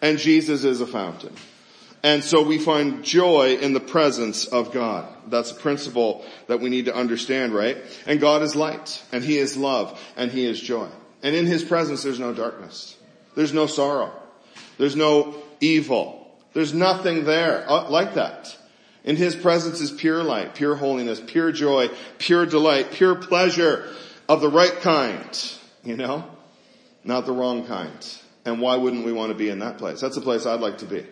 and 0.00 0.18
Jesus 0.18 0.64
is 0.64 0.80
a 0.80 0.86
fountain. 0.86 1.34
And 2.02 2.22
so 2.22 2.42
we 2.42 2.58
find 2.58 3.02
joy 3.02 3.56
in 3.56 3.72
the 3.72 3.80
presence 3.80 4.46
of 4.46 4.72
God. 4.72 5.08
That's 5.28 5.50
a 5.50 5.56
principle 5.56 6.24
that 6.46 6.60
we 6.60 6.70
need 6.70 6.84
to 6.84 6.94
understand, 6.94 7.52
right? 7.52 7.78
And 8.06 8.20
God 8.20 8.42
is 8.42 8.54
light, 8.54 9.02
and 9.10 9.24
He 9.24 9.38
is 9.38 9.56
love, 9.56 10.00
and 10.16 10.30
He 10.30 10.46
is 10.46 10.60
joy. 10.60 10.88
And 11.22 11.34
in 11.34 11.46
His 11.46 11.64
presence 11.64 12.02
there's 12.04 12.20
no 12.20 12.32
darkness. 12.32 12.96
There's 13.34 13.52
no 13.52 13.66
sorrow. 13.66 14.12
There's 14.78 14.94
no 14.94 15.34
evil. 15.60 16.30
There's 16.52 16.72
nothing 16.72 17.24
there 17.24 17.68
uh, 17.68 17.90
like 17.90 18.14
that. 18.14 18.56
In 19.02 19.16
His 19.16 19.34
presence 19.34 19.80
is 19.80 19.90
pure 19.90 20.22
light, 20.22 20.54
pure 20.54 20.76
holiness, 20.76 21.20
pure 21.20 21.50
joy, 21.50 21.88
pure 22.18 22.46
delight, 22.46 22.92
pure 22.92 23.14
pleasure 23.16 23.92
of 24.28 24.40
the 24.40 24.48
right 24.48 24.80
kind, 24.80 25.58
you 25.82 25.96
know? 25.96 26.24
Not 27.04 27.26
the 27.26 27.32
wrong 27.32 27.66
kind. 27.66 28.18
And 28.46 28.60
why 28.60 28.76
wouldn't 28.76 29.04
we 29.04 29.12
want 29.12 29.30
to 29.30 29.34
be 29.34 29.50
in 29.50 29.58
that 29.58 29.76
place? 29.76 30.00
That's 30.00 30.16
a 30.16 30.20
place 30.20 30.46
I'd 30.46 30.60
like 30.60 30.78
to 30.78 30.86
be. 30.86 31.04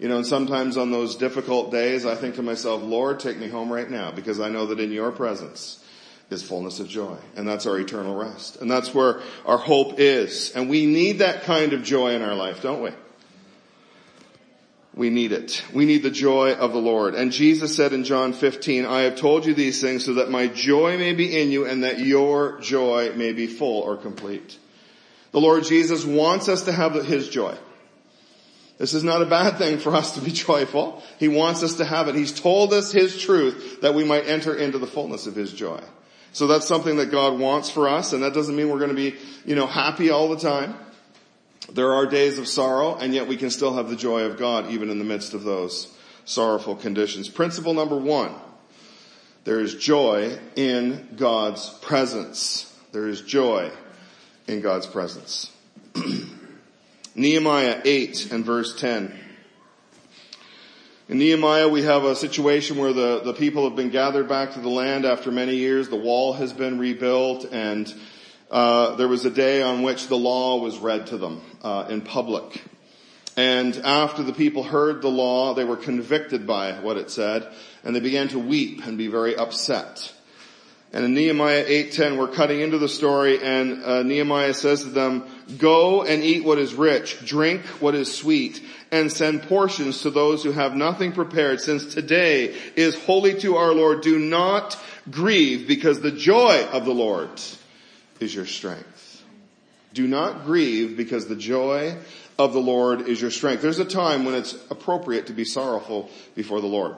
You 0.00 0.08
know, 0.08 0.16
and 0.16 0.26
sometimes 0.26 0.76
on 0.76 0.90
those 0.90 1.16
difficult 1.16 1.70
days, 1.70 2.04
I 2.04 2.16
think 2.16 2.34
to 2.34 2.42
myself, 2.42 2.82
Lord, 2.82 3.20
take 3.20 3.38
me 3.38 3.48
home 3.48 3.72
right 3.72 3.88
now 3.88 4.10
because 4.10 4.40
I 4.40 4.48
know 4.48 4.66
that 4.66 4.80
in 4.80 4.90
your 4.90 5.12
presence 5.12 5.82
is 6.30 6.42
fullness 6.42 6.80
of 6.80 6.88
joy. 6.88 7.16
And 7.36 7.46
that's 7.46 7.66
our 7.66 7.78
eternal 7.78 8.16
rest. 8.16 8.60
And 8.60 8.70
that's 8.70 8.92
where 8.92 9.20
our 9.46 9.58
hope 9.58 10.00
is. 10.00 10.50
And 10.56 10.68
we 10.68 10.86
need 10.86 11.20
that 11.20 11.44
kind 11.44 11.72
of 11.72 11.84
joy 11.84 12.14
in 12.14 12.22
our 12.22 12.34
life, 12.34 12.62
don't 12.62 12.82
we? 12.82 12.90
We 14.94 15.08
need 15.08 15.32
it. 15.32 15.62
We 15.72 15.86
need 15.86 16.02
the 16.02 16.10
joy 16.10 16.52
of 16.54 16.72
the 16.72 16.80
Lord. 16.80 17.14
And 17.14 17.32
Jesus 17.32 17.74
said 17.74 17.92
in 17.92 18.04
John 18.04 18.32
15, 18.32 18.84
I 18.84 19.02
have 19.02 19.16
told 19.16 19.46
you 19.46 19.54
these 19.54 19.80
things 19.80 20.04
so 20.04 20.14
that 20.14 20.30
my 20.30 20.48
joy 20.48 20.98
may 20.98 21.14
be 21.14 21.40
in 21.40 21.50
you 21.50 21.64
and 21.64 21.84
that 21.84 22.00
your 22.00 22.60
joy 22.60 23.12
may 23.14 23.32
be 23.32 23.46
full 23.46 23.82
or 23.82 23.96
complete. 23.96 24.58
The 25.32 25.40
Lord 25.40 25.64
Jesus 25.64 26.04
wants 26.04 26.48
us 26.48 26.62
to 26.62 26.72
have 26.72 26.94
His 27.06 27.28
joy. 27.28 27.56
This 28.78 28.94
is 28.94 29.04
not 29.04 29.22
a 29.22 29.26
bad 29.26 29.58
thing 29.58 29.78
for 29.78 29.94
us 29.94 30.14
to 30.14 30.20
be 30.20 30.30
joyful. 30.32 31.02
He 31.18 31.28
wants 31.28 31.62
us 31.62 31.74
to 31.76 31.84
have 31.84 32.08
it. 32.08 32.14
He's 32.14 32.38
told 32.38 32.72
us 32.72 32.92
His 32.92 33.20
truth 33.20 33.80
that 33.80 33.94
we 33.94 34.04
might 34.04 34.26
enter 34.26 34.54
into 34.54 34.78
the 34.78 34.86
fullness 34.86 35.26
of 35.26 35.34
His 35.34 35.52
joy. 35.52 35.80
So 36.32 36.46
that's 36.46 36.66
something 36.66 36.96
that 36.96 37.10
God 37.10 37.38
wants 37.38 37.70
for 37.70 37.88
us 37.88 38.12
and 38.12 38.22
that 38.22 38.32
doesn't 38.32 38.56
mean 38.56 38.70
we're 38.70 38.78
going 38.78 38.90
to 38.90 38.96
be, 38.96 39.16
you 39.44 39.54
know, 39.54 39.66
happy 39.66 40.10
all 40.10 40.28
the 40.30 40.38
time. 40.38 40.74
There 41.70 41.92
are 41.92 42.06
days 42.06 42.38
of 42.38 42.48
sorrow 42.48 42.94
and 42.94 43.14
yet 43.14 43.28
we 43.28 43.36
can 43.36 43.50
still 43.50 43.74
have 43.74 43.90
the 43.90 43.96
joy 43.96 44.22
of 44.22 44.38
God 44.38 44.70
even 44.70 44.88
in 44.88 44.98
the 44.98 45.04
midst 45.04 45.34
of 45.34 45.42
those 45.42 45.94
sorrowful 46.24 46.74
conditions. 46.74 47.28
Principle 47.28 47.74
number 47.74 47.96
one. 47.96 48.34
There 49.44 49.60
is 49.60 49.74
joy 49.74 50.38
in 50.56 51.08
God's 51.16 51.68
presence. 51.68 52.74
There 52.92 53.08
is 53.08 53.20
joy 53.20 53.70
in 54.46 54.60
God's 54.60 54.86
presence. 54.86 55.50
Nehemiah 57.14 57.80
8 57.84 58.32
and 58.32 58.44
verse 58.44 58.78
10. 58.80 59.18
In 61.08 61.18
Nehemiah, 61.18 61.68
we 61.68 61.82
have 61.82 62.04
a 62.04 62.16
situation 62.16 62.78
where 62.78 62.92
the, 62.92 63.20
the 63.20 63.34
people 63.34 63.64
have 63.64 63.76
been 63.76 63.90
gathered 63.90 64.28
back 64.28 64.52
to 64.54 64.60
the 64.60 64.68
land 64.68 65.04
after 65.04 65.30
many 65.30 65.56
years. 65.56 65.88
The 65.88 65.96
wall 65.96 66.32
has 66.34 66.52
been 66.52 66.78
rebuilt 66.78 67.46
and 67.52 67.92
uh, 68.50 68.96
there 68.96 69.08
was 69.08 69.24
a 69.24 69.30
day 69.30 69.62
on 69.62 69.82
which 69.82 70.08
the 70.08 70.16
law 70.16 70.60
was 70.60 70.78
read 70.78 71.06
to 71.08 71.16
them 71.16 71.40
uh, 71.62 71.86
in 71.88 72.02
public. 72.02 72.62
And 73.34 73.74
after 73.78 74.22
the 74.22 74.34
people 74.34 74.62
heard 74.62 75.00
the 75.00 75.08
law, 75.08 75.54
they 75.54 75.64
were 75.64 75.76
convicted 75.76 76.46
by 76.46 76.72
what 76.74 76.98
it 76.98 77.10
said, 77.10 77.50
and 77.82 77.96
they 77.96 78.00
began 78.00 78.28
to 78.28 78.38
weep 78.38 78.86
and 78.86 78.98
be 78.98 79.08
very 79.08 79.34
upset. 79.34 80.12
And 80.94 81.06
in 81.06 81.14
Nehemiah 81.14 81.64
8:10, 81.66 82.18
we're 82.18 82.28
cutting 82.28 82.60
into 82.60 82.76
the 82.76 82.88
story, 82.88 83.42
and 83.42 83.82
uh, 83.82 84.02
Nehemiah 84.02 84.52
says 84.52 84.82
to 84.82 84.90
them, 84.90 85.24
"Go 85.56 86.02
and 86.02 86.22
eat 86.22 86.44
what 86.44 86.58
is 86.58 86.74
rich, 86.74 87.24
drink 87.24 87.62
what 87.80 87.94
is 87.94 88.14
sweet, 88.14 88.60
and 88.90 89.10
send 89.10 89.44
portions 89.44 90.02
to 90.02 90.10
those 90.10 90.44
who 90.44 90.52
have 90.52 90.76
nothing 90.76 91.12
prepared, 91.12 91.62
since 91.62 91.94
today 91.94 92.54
is 92.76 92.94
holy 92.94 93.40
to 93.40 93.56
our 93.56 93.72
Lord. 93.72 94.02
Do 94.02 94.18
not 94.18 94.78
grieve, 95.10 95.66
because 95.66 96.00
the 96.00 96.10
joy 96.10 96.66
of 96.70 96.84
the 96.84 96.94
Lord 96.94 97.30
is 98.20 98.34
your 98.34 98.46
strength. 98.46 99.22
Do 99.94 100.06
not 100.06 100.44
grieve, 100.44 100.98
because 100.98 101.26
the 101.26 101.36
joy 101.36 101.96
of 102.38 102.52
the 102.52 102.60
Lord 102.60 103.08
is 103.08 103.18
your 103.18 103.30
strength." 103.30 103.62
There's 103.62 103.78
a 103.78 103.86
time 103.86 104.26
when 104.26 104.34
it's 104.34 104.54
appropriate 104.68 105.28
to 105.28 105.32
be 105.32 105.46
sorrowful 105.46 106.10
before 106.34 106.60
the 106.60 106.66
Lord. 106.66 106.96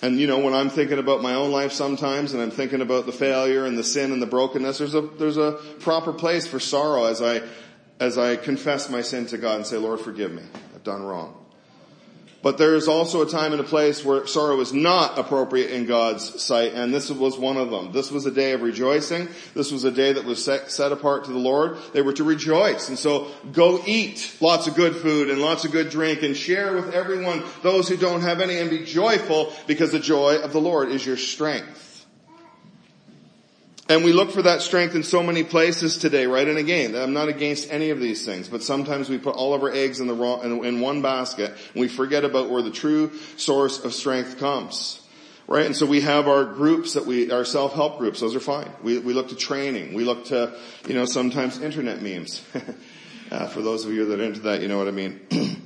And 0.00 0.20
you 0.20 0.26
know, 0.26 0.38
when 0.38 0.54
I'm 0.54 0.70
thinking 0.70 0.98
about 0.98 1.22
my 1.22 1.34
own 1.34 1.50
life 1.50 1.72
sometimes 1.72 2.32
and 2.32 2.42
I'm 2.42 2.52
thinking 2.52 2.80
about 2.80 3.06
the 3.06 3.12
failure 3.12 3.64
and 3.64 3.76
the 3.76 3.82
sin 3.82 4.12
and 4.12 4.22
the 4.22 4.26
brokenness, 4.26 4.78
there's 4.78 4.94
a, 4.94 5.00
there's 5.00 5.38
a 5.38 5.52
proper 5.80 6.12
place 6.12 6.46
for 6.46 6.60
sorrow 6.60 7.06
as 7.06 7.20
I, 7.20 7.42
as 7.98 8.16
I 8.16 8.36
confess 8.36 8.88
my 8.88 9.02
sin 9.02 9.26
to 9.26 9.38
God 9.38 9.56
and 9.56 9.66
say, 9.66 9.76
Lord, 9.76 10.00
forgive 10.00 10.32
me. 10.32 10.42
I've 10.74 10.84
done 10.84 11.02
wrong. 11.02 11.47
But 12.40 12.56
there 12.56 12.76
is 12.76 12.86
also 12.86 13.22
a 13.22 13.28
time 13.28 13.50
and 13.50 13.60
a 13.60 13.64
place 13.64 14.04
where 14.04 14.24
sorrow 14.28 14.60
is 14.60 14.72
not 14.72 15.18
appropriate 15.18 15.72
in 15.72 15.86
God's 15.86 16.40
sight, 16.40 16.72
and 16.72 16.94
this 16.94 17.10
was 17.10 17.36
one 17.36 17.56
of 17.56 17.70
them. 17.70 17.90
This 17.90 18.12
was 18.12 18.26
a 18.26 18.30
day 18.30 18.52
of 18.52 18.62
rejoicing. 18.62 19.28
This 19.54 19.72
was 19.72 19.82
a 19.82 19.90
day 19.90 20.12
that 20.12 20.24
was 20.24 20.44
set, 20.44 20.70
set, 20.70 20.92
apart 20.92 21.24
to 21.24 21.32
the 21.32 21.38
Lord. 21.38 21.78
They 21.92 22.02
were 22.02 22.12
to 22.12 22.22
rejoice. 22.22 22.88
And 22.88 22.98
so 22.98 23.26
go 23.52 23.82
eat 23.84 24.36
lots 24.40 24.68
of 24.68 24.76
good 24.76 24.94
food 24.94 25.30
and 25.30 25.40
lots 25.40 25.64
of 25.64 25.72
good 25.72 25.90
drink 25.90 26.22
and 26.22 26.36
share 26.36 26.74
with 26.74 26.94
everyone, 26.94 27.42
those 27.62 27.88
who 27.88 27.96
don't 27.96 28.20
have 28.20 28.40
any, 28.40 28.58
and 28.58 28.70
be 28.70 28.84
joyful 28.84 29.52
because 29.66 29.90
the 29.90 29.98
joy 29.98 30.36
of 30.36 30.52
the 30.52 30.60
Lord 30.60 30.90
is 30.90 31.04
your 31.04 31.16
strength. 31.16 31.87
And 33.88 34.04
we 34.04 34.12
look 34.12 34.30
for 34.32 34.42
that 34.42 34.60
strength 34.60 34.94
in 34.94 35.02
so 35.02 35.22
many 35.22 35.44
places 35.44 35.96
today, 35.96 36.26
right? 36.26 36.46
And 36.46 36.58
again, 36.58 36.94
I'm 36.94 37.14
not 37.14 37.28
against 37.28 37.72
any 37.72 37.88
of 37.88 38.00
these 38.00 38.24
things, 38.24 38.46
but 38.46 38.62
sometimes 38.62 39.08
we 39.08 39.16
put 39.16 39.34
all 39.34 39.54
of 39.54 39.62
our 39.62 39.70
eggs 39.70 40.00
in 40.00 40.06
the 40.06 40.12
wrong, 40.12 40.44
in, 40.64 40.80
one 40.80 41.00
basket 41.00 41.50
and 41.50 41.80
we 41.80 41.88
forget 41.88 42.22
about 42.22 42.50
where 42.50 42.60
the 42.60 42.70
true 42.70 43.12
source 43.36 43.82
of 43.82 43.94
strength 43.94 44.38
comes. 44.38 45.00
Right? 45.46 45.64
And 45.64 45.74
so 45.74 45.86
we 45.86 46.02
have 46.02 46.28
our 46.28 46.44
groups 46.44 46.92
that 46.92 47.06
we, 47.06 47.30
our 47.30 47.46
self-help 47.46 47.96
groups, 47.96 48.20
those 48.20 48.36
are 48.36 48.40
fine. 48.40 48.70
We, 48.82 48.98
we 48.98 49.14
look 49.14 49.28
to 49.28 49.36
training. 49.36 49.94
We 49.94 50.04
look 50.04 50.26
to, 50.26 50.54
you 50.86 50.92
know, 50.92 51.06
sometimes 51.06 51.58
internet 51.58 52.02
memes. 52.02 52.44
uh, 53.30 53.46
for 53.46 53.62
those 53.62 53.86
of 53.86 53.92
you 53.92 54.04
that 54.06 54.20
are 54.20 54.24
into 54.24 54.40
that, 54.40 54.60
you 54.60 54.68
know 54.68 54.76
what 54.76 54.88
I 54.88 54.90
mean. 54.90 55.18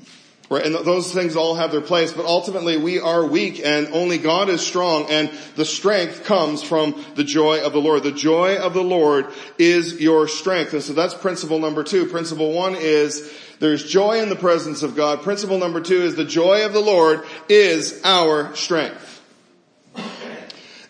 Right? 0.52 0.66
And 0.66 0.74
those 0.74 1.14
things 1.14 1.34
all 1.34 1.54
have 1.54 1.72
their 1.72 1.80
place, 1.80 2.12
but 2.12 2.26
ultimately 2.26 2.76
we 2.76 3.00
are 3.00 3.24
weak 3.24 3.62
and 3.64 3.88
only 3.88 4.18
God 4.18 4.50
is 4.50 4.60
strong 4.60 5.06
and 5.08 5.30
the 5.56 5.64
strength 5.64 6.24
comes 6.24 6.62
from 6.62 7.02
the 7.14 7.24
joy 7.24 7.64
of 7.64 7.72
the 7.72 7.80
Lord. 7.80 8.02
The 8.02 8.12
joy 8.12 8.58
of 8.58 8.74
the 8.74 8.82
Lord 8.82 9.28
is 9.58 9.98
your 9.98 10.28
strength. 10.28 10.74
And 10.74 10.82
so 10.82 10.92
that's 10.92 11.14
principle 11.14 11.58
number 11.58 11.82
two. 11.82 12.04
Principle 12.04 12.52
one 12.52 12.76
is 12.76 13.32
there's 13.60 13.88
joy 13.88 14.20
in 14.20 14.28
the 14.28 14.36
presence 14.36 14.82
of 14.82 14.94
God. 14.94 15.22
Principle 15.22 15.56
number 15.56 15.80
two 15.80 16.02
is 16.02 16.16
the 16.16 16.24
joy 16.26 16.66
of 16.66 16.74
the 16.74 16.80
Lord 16.80 17.24
is 17.48 18.02
our 18.04 18.54
strength. 18.54 19.22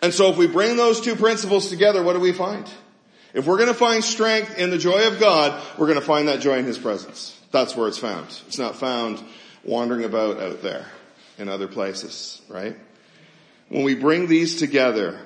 And 0.02 0.12
so 0.12 0.28
if 0.30 0.36
we 0.36 0.48
bring 0.48 0.76
those 0.76 1.00
two 1.00 1.14
principles 1.14 1.68
together, 1.68 2.02
what 2.02 2.14
do 2.14 2.20
we 2.20 2.32
find? 2.32 2.68
If 3.32 3.46
we're 3.46 3.58
gonna 3.58 3.74
find 3.74 4.02
strength 4.02 4.58
in 4.58 4.70
the 4.70 4.78
joy 4.78 5.06
of 5.06 5.20
God, 5.20 5.62
we're 5.78 5.86
gonna 5.86 6.00
find 6.00 6.26
that 6.26 6.40
joy 6.40 6.58
in 6.58 6.64
His 6.64 6.78
presence. 6.78 7.38
That's 7.52 7.76
where 7.76 7.86
it's 7.86 7.98
found. 7.98 8.26
It's 8.48 8.58
not 8.58 8.74
found 8.74 9.22
wandering 9.64 10.04
about 10.04 10.40
out 10.40 10.62
there 10.62 10.86
in 11.38 11.48
other 11.48 11.68
places, 11.68 12.40
right? 12.48 12.76
When 13.68 13.84
we 13.84 13.94
bring 13.94 14.26
these 14.26 14.56
together, 14.56 15.18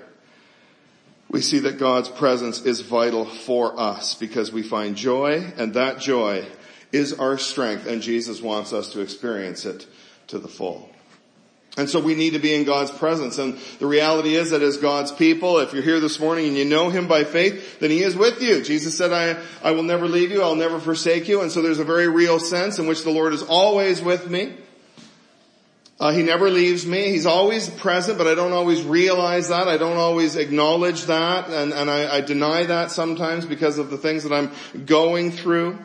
we 1.28 1.40
see 1.40 1.60
that 1.60 1.78
God's 1.78 2.08
presence 2.08 2.62
is 2.62 2.80
vital 2.80 3.24
for 3.24 3.78
us 3.78 4.14
because 4.14 4.52
we 4.52 4.62
find 4.62 4.96
joy 4.96 5.52
and 5.56 5.74
that 5.74 5.98
joy 5.98 6.46
is 6.92 7.14
our 7.14 7.38
strength 7.38 7.86
and 7.86 8.00
Jesus 8.00 8.40
wants 8.40 8.72
us 8.72 8.92
to 8.92 9.00
experience 9.00 9.64
it 9.64 9.86
to 10.28 10.38
the 10.38 10.48
full. 10.48 10.88
And 11.78 11.90
so 11.90 12.00
we 12.00 12.14
need 12.14 12.32
to 12.32 12.38
be 12.38 12.54
in 12.54 12.64
God's 12.64 12.90
presence. 12.90 13.36
And 13.36 13.58
the 13.78 13.86
reality 13.86 14.34
is 14.34 14.50
that 14.50 14.62
as 14.62 14.78
God's 14.78 15.12
people, 15.12 15.58
if 15.58 15.74
you're 15.74 15.82
here 15.82 16.00
this 16.00 16.18
morning 16.18 16.46
and 16.46 16.56
you 16.56 16.64
know 16.64 16.88
Him 16.88 17.06
by 17.06 17.24
faith, 17.24 17.80
then 17.80 17.90
He 17.90 18.02
is 18.02 18.16
with 18.16 18.40
you. 18.40 18.62
Jesus 18.62 18.96
said, 18.96 19.12
I, 19.12 19.42
I 19.62 19.72
will 19.72 19.82
never 19.82 20.08
leave 20.08 20.30
you, 20.30 20.42
I'll 20.42 20.54
never 20.54 20.80
forsake 20.80 21.28
you. 21.28 21.42
And 21.42 21.52
so 21.52 21.60
there's 21.60 21.78
a 21.78 21.84
very 21.84 22.08
real 22.08 22.38
sense 22.38 22.78
in 22.78 22.86
which 22.86 23.04
the 23.04 23.10
Lord 23.10 23.34
is 23.34 23.42
always 23.42 24.00
with 24.00 24.30
me. 24.30 24.54
Uh, 25.98 26.12
he 26.12 26.22
never 26.22 26.50
leaves 26.50 26.86
me. 26.86 27.10
He's 27.10 27.24
always 27.24 27.70
present, 27.70 28.18
but 28.18 28.26
I 28.26 28.34
don't 28.34 28.52
always 28.52 28.82
realize 28.82 29.48
that. 29.48 29.66
I 29.66 29.78
don't 29.78 29.96
always 29.96 30.36
acknowledge 30.36 31.04
that. 31.04 31.48
And, 31.48 31.72
and 31.72 31.90
I, 31.90 32.16
I 32.16 32.20
deny 32.20 32.64
that 32.64 32.90
sometimes 32.90 33.46
because 33.46 33.78
of 33.78 33.90
the 33.90 33.96
things 33.96 34.22
that 34.24 34.32
I'm 34.32 34.50
going 34.84 35.30
through. 35.30 35.78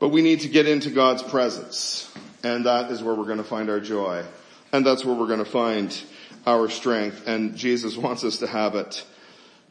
But 0.00 0.08
we 0.08 0.22
need 0.22 0.40
to 0.40 0.48
get 0.48 0.66
into 0.66 0.90
God's 0.90 1.22
presence. 1.22 2.12
And 2.42 2.66
that 2.66 2.90
is 2.90 3.02
where 3.02 3.14
we're 3.14 3.26
going 3.26 3.38
to 3.38 3.44
find 3.44 3.70
our 3.70 3.80
joy. 3.80 4.24
And 4.72 4.86
that's 4.86 5.04
where 5.04 5.14
we're 5.14 5.26
going 5.26 5.44
to 5.44 5.44
find 5.44 6.02
our 6.46 6.68
strength. 6.68 7.26
And 7.26 7.56
Jesus 7.56 7.96
wants 7.98 8.24
us 8.24 8.38
to 8.38 8.46
have 8.46 8.74
it 8.74 9.04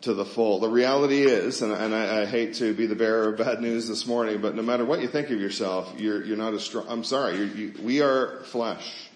to 0.02 0.14
the 0.14 0.26
full. 0.26 0.60
The 0.60 0.70
reality 0.70 1.24
is, 1.24 1.62
and, 1.62 1.74
and 1.74 1.94
I, 1.94 2.22
I, 2.22 2.26
hate 2.26 2.56
to 2.56 2.74
be 2.74 2.86
the 2.86 2.96
bearer 2.96 3.34
of 3.34 3.38
bad 3.38 3.62
news 3.62 3.88
this 3.90 4.08
morning, 4.08 4.40
but 4.42 4.56
no 4.56 4.62
matter 4.62 4.86
what 4.86 5.02
you 5.02 5.10
think 5.10 5.30
of 5.30 5.42
yourself, 5.42 5.94
you're, 5.98 6.24
you're 6.24 6.38
not 6.38 6.54
as 6.54 6.64
strong. 6.64 6.86
I'm 6.88 7.04
sorry, 7.04 7.38
you, 7.38 7.74
we 7.84 8.02
are 8.02 8.42
flesh. 8.46 9.10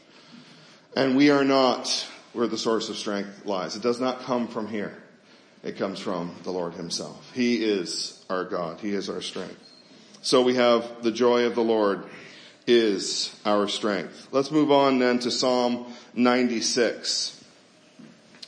And 0.95 1.15
we 1.15 1.29
are 1.29 1.45
not 1.45 2.05
where 2.33 2.47
the 2.47 2.57
source 2.57 2.89
of 2.89 2.97
strength 2.97 3.45
lies. 3.45 3.77
It 3.77 3.81
does 3.81 4.01
not 4.01 4.23
come 4.23 4.47
from 4.47 4.67
here. 4.67 4.93
It 5.63 5.77
comes 5.77 5.99
from 5.99 6.35
the 6.43 6.51
Lord 6.51 6.73
himself. 6.73 7.31
He 7.33 7.63
is 7.63 8.23
our 8.29 8.43
God. 8.43 8.81
He 8.81 8.93
is 8.93 9.09
our 9.09 9.21
strength. 9.21 9.57
So 10.21 10.41
we 10.41 10.55
have 10.55 11.01
the 11.01 11.11
joy 11.11 11.45
of 11.45 11.55
the 11.55 11.63
Lord 11.63 12.03
is 12.67 13.35
our 13.45 13.67
strength. 13.67 14.27
Let's 14.31 14.51
move 14.51 14.71
on 14.71 14.99
then 14.99 15.19
to 15.19 15.31
Psalm 15.31 15.85
96. 16.13 17.43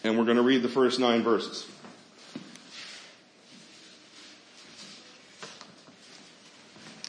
And 0.04 0.18
we're 0.18 0.26
going 0.26 0.38
to 0.38 0.44
read 0.44 0.62
the 0.62 0.70
first 0.70 1.00
nine 1.00 1.24
verses. 1.24 1.68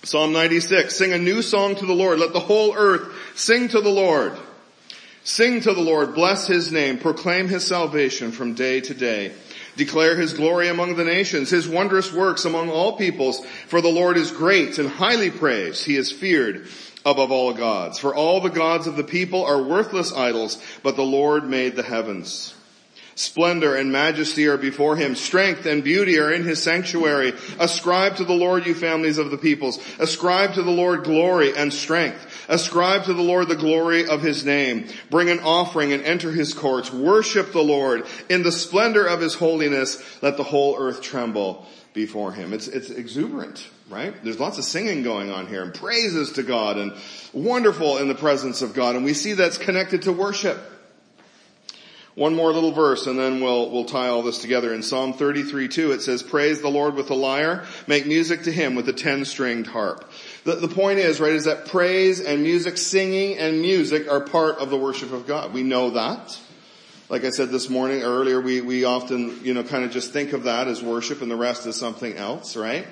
Psalm 0.02 0.32
96, 0.32 0.94
sing 0.94 1.12
a 1.12 1.18
new 1.18 1.42
song 1.42 1.74
to 1.74 1.84
the 1.84 1.92
Lord. 1.92 2.20
Let 2.20 2.32
the 2.32 2.38
whole 2.40 2.74
earth 2.76 3.12
sing 3.34 3.68
to 3.68 3.80
the 3.80 3.90
Lord. 3.90 4.38
Sing 5.24 5.60
to 5.62 5.74
the 5.74 5.80
Lord, 5.80 6.14
bless 6.14 6.46
his 6.46 6.70
name, 6.70 6.98
proclaim 6.98 7.48
his 7.48 7.66
salvation 7.66 8.30
from 8.30 8.54
day 8.54 8.80
to 8.80 8.94
day. 8.94 9.32
Declare 9.76 10.16
his 10.16 10.34
glory 10.34 10.68
among 10.68 10.94
the 10.94 11.04
nations, 11.04 11.50
his 11.50 11.68
wondrous 11.68 12.12
works 12.12 12.44
among 12.44 12.70
all 12.70 12.96
peoples, 12.96 13.44
for 13.66 13.80
the 13.80 13.88
Lord 13.88 14.16
is 14.16 14.30
great 14.30 14.78
and 14.78 14.88
highly 14.88 15.30
praised. 15.30 15.84
He 15.84 15.96
is 15.96 16.12
feared 16.12 16.68
above 17.06 17.30
all 17.30 17.54
gods. 17.54 17.98
For 17.98 18.14
all 18.14 18.40
the 18.40 18.50
gods 18.50 18.86
of 18.86 18.96
the 18.96 19.04
people 19.04 19.44
are 19.44 19.62
worthless 19.62 20.12
idols, 20.12 20.60
but 20.82 20.96
the 20.96 21.02
Lord 21.02 21.48
made 21.48 21.76
the 21.76 21.84
heavens. 21.84 22.52
Splendor 23.14 23.76
and 23.76 23.90
majesty 23.90 24.46
are 24.46 24.58
before 24.58 24.94
him. 24.94 25.14
Strength 25.14 25.64
and 25.64 25.82
beauty 25.82 26.18
are 26.18 26.30
in 26.30 26.44
his 26.44 26.62
sanctuary. 26.62 27.32
Ascribe 27.58 28.16
to 28.16 28.24
the 28.24 28.34
Lord, 28.34 28.66
you 28.66 28.74
families 28.74 29.16
of 29.16 29.30
the 29.30 29.38
peoples. 29.38 29.78
Ascribe 29.98 30.52
to 30.54 30.62
the 30.62 30.70
Lord 30.70 31.04
glory 31.04 31.56
and 31.56 31.72
strength. 31.72 32.44
Ascribe 32.50 33.04
to 33.04 33.14
the 33.14 33.22
Lord 33.22 33.48
the 33.48 33.56
glory 33.56 34.06
of 34.06 34.20
his 34.20 34.44
name. 34.44 34.88
Bring 35.08 35.30
an 35.30 35.40
offering 35.40 35.94
and 35.94 36.04
enter 36.04 36.30
his 36.30 36.52
courts. 36.52 36.92
Worship 36.92 37.52
the 37.52 37.62
Lord 37.62 38.04
in 38.28 38.42
the 38.42 38.52
splendor 38.52 39.06
of 39.06 39.22
his 39.22 39.34
holiness. 39.34 40.02
Let 40.20 40.36
the 40.36 40.42
whole 40.42 40.76
earth 40.78 41.00
tremble 41.00 41.66
before 41.96 42.30
him. 42.30 42.52
It's, 42.52 42.68
it's 42.68 42.90
exuberant, 42.90 43.66
right? 43.88 44.14
There's 44.22 44.38
lots 44.38 44.58
of 44.58 44.64
singing 44.64 45.02
going 45.02 45.30
on 45.30 45.48
here 45.48 45.62
and 45.62 45.74
praises 45.74 46.32
to 46.32 46.44
God 46.44 46.76
and 46.76 46.92
wonderful 47.32 47.96
in 47.96 48.06
the 48.06 48.14
presence 48.14 48.62
of 48.62 48.74
God. 48.74 48.94
And 48.94 49.04
we 49.04 49.14
see 49.14 49.32
that's 49.32 49.58
connected 49.58 50.02
to 50.02 50.12
worship. 50.12 50.58
One 52.14 52.34
more 52.34 52.52
little 52.52 52.72
verse 52.72 53.06
and 53.06 53.18
then 53.18 53.40
we'll, 53.40 53.70
we'll 53.70 53.86
tie 53.86 54.08
all 54.08 54.22
this 54.22 54.38
together. 54.38 54.72
In 54.72 54.82
Psalm 54.82 55.14
33 55.14 55.68
2 55.68 55.92
it 55.92 56.02
says, 56.02 56.22
praise 56.22 56.60
the 56.60 56.68
Lord 56.68 56.94
with 56.94 57.08
the 57.08 57.16
lyre, 57.16 57.64
make 57.86 58.06
music 58.06 58.42
to 58.42 58.52
him 58.52 58.74
with 58.74 58.88
a 58.88 58.92
ten 58.92 59.24
stringed 59.24 59.66
harp. 59.66 60.08
The, 60.44 60.54
the 60.56 60.68
point 60.68 60.98
is, 60.98 61.18
right, 61.18 61.32
is 61.32 61.44
that 61.44 61.66
praise 61.66 62.20
and 62.20 62.42
music, 62.42 62.76
singing 62.76 63.38
and 63.38 63.60
music 63.60 64.10
are 64.10 64.20
part 64.20 64.58
of 64.58 64.70
the 64.70 64.78
worship 64.78 65.12
of 65.12 65.26
God. 65.26 65.52
We 65.52 65.62
know 65.62 65.90
that. 65.90 66.38
Like 67.08 67.24
I 67.24 67.30
said 67.30 67.50
this 67.50 67.70
morning 67.70 68.02
or 68.02 68.06
earlier, 68.06 68.40
we, 68.40 68.60
we 68.60 68.82
often, 68.84 69.44
you 69.44 69.54
know, 69.54 69.62
kind 69.62 69.84
of 69.84 69.92
just 69.92 70.12
think 70.12 70.32
of 70.32 70.42
that 70.42 70.66
as 70.66 70.82
worship 70.82 71.22
and 71.22 71.30
the 71.30 71.36
rest 71.36 71.64
is 71.64 71.76
something 71.76 72.16
else, 72.16 72.56
right? 72.56 72.84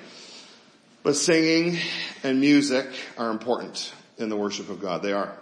But 1.03 1.17
singing 1.17 1.77
and 2.23 2.39
music 2.39 2.87
are 3.17 3.29
important 3.29 3.93
in 4.17 4.29
the 4.29 4.37
worship 4.37 4.69
of 4.69 4.79
God. 4.79 5.03
They 5.03 5.11
are. 5.11 5.37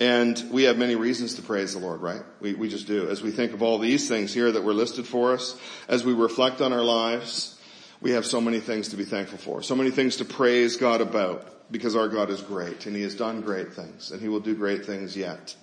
And 0.00 0.42
we 0.50 0.62
have 0.62 0.78
many 0.78 0.96
reasons 0.96 1.34
to 1.34 1.42
praise 1.42 1.74
the 1.74 1.80
Lord, 1.80 2.00
right? 2.00 2.22
We, 2.40 2.54
we 2.54 2.70
just 2.70 2.86
do. 2.86 3.10
As 3.10 3.20
we 3.20 3.30
think 3.30 3.52
of 3.52 3.62
all 3.62 3.78
these 3.78 4.08
things 4.08 4.32
here 4.32 4.50
that 4.50 4.64
were 4.64 4.72
listed 4.72 5.06
for 5.06 5.34
us, 5.34 5.60
as 5.86 6.02
we 6.02 6.14
reflect 6.14 6.62
on 6.62 6.72
our 6.72 6.82
lives, 6.82 7.60
we 8.00 8.12
have 8.12 8.24
so 8.24 8.40
many 8.40 8.60
things 8.60 8.88
to 8.88 8.96
be 8.96 9.04
thankful 9.04 9.36
for. 9.36 9.62
So 9.62 9.76
many 9.76 9.90
things 9.90 10.16
to 10.16 10.24
praise 10.24 10.78
God 10.78 11.02
about 11.02 11.70
because 11.70 11.94
our 11.94 12.08
God 12.08 12.30
is 12.30 12.40
great 12.40 12.86
and 12.86 12.96
He 12.96 13.02
has 13.02 13.14
done 13.14 13.42
great 13.42 13.74
things 13.74 14.12
and 14.12 14.20
He 14.20 14.28
will 14.28 14.40
do 14.40 14.54
great 14.54 14.86
things 14.86 15.14
yet. 15.14 15.54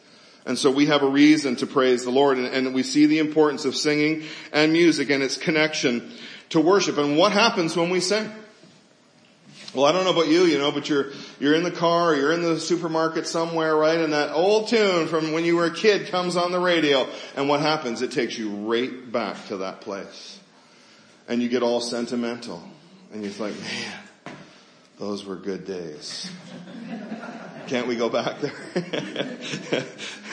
And 0.50 0.58
so 0.58 0.72
we 0.72 0.88
have 0.88 1.04
a 1.04 1.08
reason 1.08 1.58
to 1.58 1.68
praise 1.68 2.04
the 2.04 2.10
Lord 2.10 2.40
and, 2.40 2.48
and 2.48 2.74
we 2.74 2.82
see 2.82 3.06
the 3.06 3.20
importance 3.20 3.66
of 3.66 3.76
singing 3.76 4.24
and 4.52 4.74
music 4.74 5.12
and 5.12 5.22
its 5.22 5.38
connection 5.38 6.12
to 6.50 6.60
worship. 6.60 6.98
And 6.98 7.20
what 7.20 7.32
happens 7.32 7.78
when 7.78 7.92
we 7.92 8.00
sing? 8.00 8.32
Well, 9.76 9.86
I 9.86 9.92
don't 9.92 10.06
know 10.06 10.10
about 10.10 10.28
you, 10.28 10.46
you 10.46 10.58
know, 10.58 10.72
but 10.72 10.90
you're, 10.90 11.12
you're 11.40 11.54
in 11.54 11.62
the 11.62 11.70
car, 11.70 12.16
you're 12.16 12.32
in 12.32 12.42
the 12.42 12.60
supermarket 12.60 13.28
somewhere, 13.28 13.76
right? 13.76 14.00
And 14.00 14.14
that 14.14 14.32
old 14.32 14.70
tune 14.70 15.06
from 15.06 15.34
when 15.34 15.46
you 15.46 15.56
were 15.56 15.66
a 15.66 15.76
kid 15.76 16.08
comes 16.08 16.36
on 16.36 16.52
the 16.52 16.60
radio. 16.60 17.08
And 17.36 17.48
what 17.48 17.60
happens? 17.60 18.02
It 18.02 18.12
takes 18.12 18.36
you 18.36 18.50
right 18.50 19.12
back 19.12 19.46
to 19.50 19.58
that 19.58 19.82
place. 19.82 20.40
And 21.28 21.44
you 21.44 21.50
get 21.50 21.62
all 21.62 21.80
sentimental. 21.80 22.64
And 23.14 23.24
you're 23.24 23.32
like, 23.34 23.54
man, 23.62 24.36
those 24.98 25.24
were 25.26 25.36
good 25.36 25.68
days. 25.68 26.32
Can't 27.70 27.86
we 27.86 27.96
go 27.96 28.10
back 28.10 28.42
there? 28.42 28.52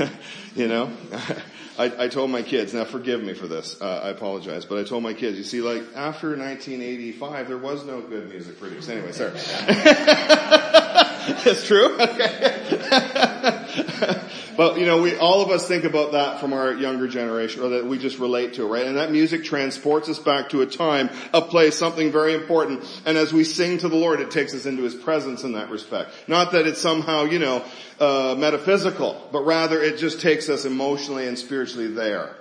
you 0.57 0.69
know? 0.69 0.91
I, 1.79 2.05
I, 2.05 2.09
told 2.09 2.31
my 2.31 2.41
kids, 2.41 2.73
now 2.73 2.85
forgive 2.85 3.23
me 3.23 3.35
for 3.35 3.47
this, 3.47 3.79
uh, 3.83 4.01
I 4.05 4.09
apologize, 4.09 4.65
but 4.65 4.79
I 4.79 4.85
told 4.85 5.03
my 5.03 5.13
kids, 5.13 5.37
you 5.37 5.45
see, 5.45 5.61
like, 5.61 5.83
after 5.95 6.29
1985, 6.29 7.49
there 7.49 7.59
was 7.59 7.85
no 7.85 8.01
good 8.01 8.31
music 8.31 8.59
produced. 8.59 8.89
Anyway, 8.89 9.13
sorry. 9.13 9.33
It's 11.29 11.67
true? 11.67 11.99
Okay. 11.99 12.53
But 14.57 14.79
you 14.79 14.87
know, 14.87 15.03
we 15.03 15.17
all 15.17 15.43
of 15.43 15.51
us 15.51 15.69
think 15.69 15.85
about 15.85 16.13
that 16.13 16.41
from 16.41 16.53
our 16.53 16.73
younger 16.73 17.09
generation, 17.09 17.63
or 17.63 17.69
that 17.71 17.87
we 17.87 17.99
just 17.99 18.19
relate 18.19 18.55
to, 18.55 18.67
right? 18.67 18.87
And 18.87 18.97
that 18.97 19.11
music 19.11 19.45
transports 19.45 20.09
us 20.09 20.19
back 20.19 20.51
to 20.51 20.63
a 20.63 20.67
time, 20.67 21.11
a 21.33 21.43
place, 21.43 21.77
something 21.77 22.11
very 22.11 22.35
important. 22.35 22.85
And 23.05 23.19
as 23.19 23.33
we 23.33 23.45
sing 23.45 23.79
to 23.79 23.89
the 23.89 23.97
Lord, 23.97 24.21
it 24.21 24.31
takes 24.31 24.55
us 24.55 24.67
into 24.67 24.83
His 24.83 24.95
presence 24.95 25.45
in 25.45 25.53
that 25.53 25.71
respect. 25.71 26.11
Not 26.27 26.53
that 26.53 26.67
it's 26.67 26.81
somehow, 26.81 27.25
you 27.25 27.39
know, 27.39 27.65
uh, 28.01 28.35
metaphysical, 28.39 29.29
but 29.33 29.43
rather 29.43 29.83
it 29.83 29.99
just 29.99 30.21
takes 30.21 30.49
us 30.49 30.65
emotionally 30.65 31.27
and 31.27 31.39
spiritually 31.39 31.89
there. 31.89 32.35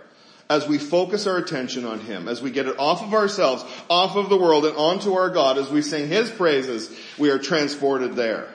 As 0.48 0.68
we 0.68 0.78
focus 0.78 1.26
our 1.26 1.38
attention 1.38 1.86
on 1.86 2.00
Him, 2.00 2.28
as 2.28 2.42
we 2.42 2.52
get 2.52 2.68
it 2.68 2.78
off 2.78 3.02
of 3.02 3.14
ourselves, 3.14 3.66
off 3.90 4.16
of 4.16 4.30
the 4.30 4.38
world, 4.38 4.66
and 4.66 4.78
onto 4.78 5.14
our 5.14 5.32
God, 5.32 5.58
as 5.58 5.70
we 5.70 5.82
sing 5.82 6.08
His 6.08 6.30
praises, 6.30 6.96
we 7.18 7.32
are 7.32 7.40
transported 7.40 8.16
there 8.16 8.48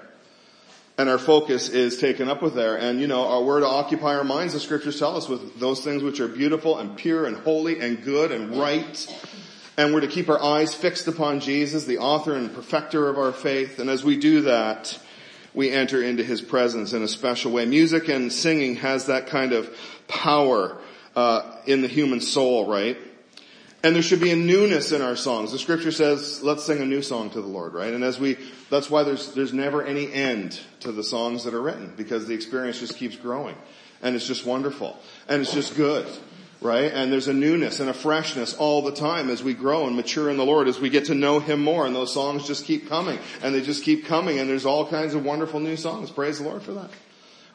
and 1.00 1.08
our 1.08 1.18
focus 1.18 1.70
is 1.70 1.96
taken 1.96 2.28
up 2.28 2.42
with 2.42 2.54
there. 2.54 2.76
And 2.76 3.00
you 3.00 3.06
know, 3.06 3.40
we're 3.42 3.60
to 3.60 3.66
occupy 3.66 4.16
our 4.16 4.24
minds, 4.24 4.52
the 4.52 4.60
scriptures 4.60 4.98
tell 4.98 5.16
us, 5.16 5.30
with 5.30 5.58
those 5.58 5.82
things 5.82 6.02
which 6.02 6.20
are 6.20 6.28
beautiful 6.28 6.78
and 6.78 6.94
pure 6.94 7.24
and 7.24 7.38
holy 7.38 7.80
and 7.80 8.04
good 8.04 8.30
and 8.30 8.60
right. 8.60 9.24
And 9.78 9.94
we're 9.94 10.02
to 10.02 10.08
keep 10.08 10.28
our 10.28 10.42
eyes 10.42 10.74
fixed 10.74 11.08
upon 11.08 11.40
Jesus, 11.40 11.86
the 11.86 11.98
author 11.98 12.34
and 12.34 12.54
perfecter 12.54 13.08
of 13.08 13.16
our 13.16 13.32
faith. 13.32 13.78
And 13.78 13.88
as 13.88 14.04
we 14.04 14.18
do 14.18 14.42
that, 14.42 14.98
we 15.54 15.70
enter 15.70 16.02
into 16.02 16.22
his 16.22 16.42
presence 16.42 16.92
in 16.92 17.02
a 17.02 17.08
special 17.08 17.50
way. 17.50 17.64
Music 17.64 18.08
and 18.08 18.30
singing 18.30 18.76
has 18.76 19.06
that 19.06 19.26
kind 19.26 19.52
of 19.54 19.74
power 20.06 20.76
uh, 21.16 21.56
in 21.64 21.80
the 21.80 21.88
human 21.88 22.20
soul, 22.20 22.66
right? 22.68 22.98
And 23.82 23.94
there 23.94 24.02
should 24.02 24.20
be 24.20 24.30
a 24.30 24.36
newness 24.36 24.92
in 24.92 25.00
our 25.00 25.16
songs. 25.16 25.52
The 25.52 25.58
scripture 25.58 25.90
says, 25.90 26.42
let's 26.42 26.64
sing 26.64 26.82
a 26.82 26.84
new 26.84 27.00
song 27.00 27.30
to 27.30 27.40
the 27.40 27.46
Lord, 27.46 27.72
right? 27.72 27.94
And 27.94 28.04
as 28.04 28.20
we, 28.20 28.36
that's 28.68 28.90
why 28.90 29.04
there's, 29.04 29.32
there's 29.32 29.54
never 29.54 29.82
any 29.82 30.12
end 30.12 30.60
to 30.80 30.92
the 30.92 31.02
songs 31.02 31.44
that 31.44 31.54
are 31.54 31.62
written 31.62 31.94
because 31.96 32.26
the 32.26 32.34
experience 32.34 32.80
just 32.80 32.96
keeps 32.96 33.16
growing. 33.16 33.56
And 34.02 34.14
it's 34.14 34.26
just 34.26 34.44
wonderful. 34.44 34.98
And 35.28 35.40
it's 35.40 35.54
just 35.54 35.76
good, 35.76 36.06
right? 36.60 36.92
And 36.92 37.10
there's 37.10 37.28
a 37.28 37.32
newness 37.32 37.80
and 37.80 37.88
a 37.88 37.94
freshness 37.94 38.52
all 38.54 38.82
the 38.82 38.92
time 38.92 39.30
as 39.30 39.42
we 39.42 39.54
grow 39.54 39.86
and 39.86 39.96
mature 39.96 40.28
in 40.28 40.36
the 40.36 40.44
Lord, 40.44 40.68
as 40.68 40.78
we 40.78 40.90
get 40.90 41.06
to 41.06 41.14
know 41.14 41.40
Him 41.40 41.62
more 41.62 41.86
and 41.86 41.96
those 41.96 42.12
songs 42.12 42.46
just 42.46 42.66
keep 42.66 42.86
coming 42.86 43.18
and 43.42 43.54
they 43.54 43.62
just 43.62 43.82
keep 43.82 44.04
coming 44.04 44.38
and 44.38 44.48
there's 44.48 44.66
all 44.66 44.86
kinds 44.86 45.14
of 45.14 45.24
wonderful 45.24 45.58
new 45.58 45.76
songs. 45.76 46.10
Praise 46.10 46.38
the 46.38 46.44
Lord 46.44 46.62
for 46.62 46.72
that. 46.74 46.90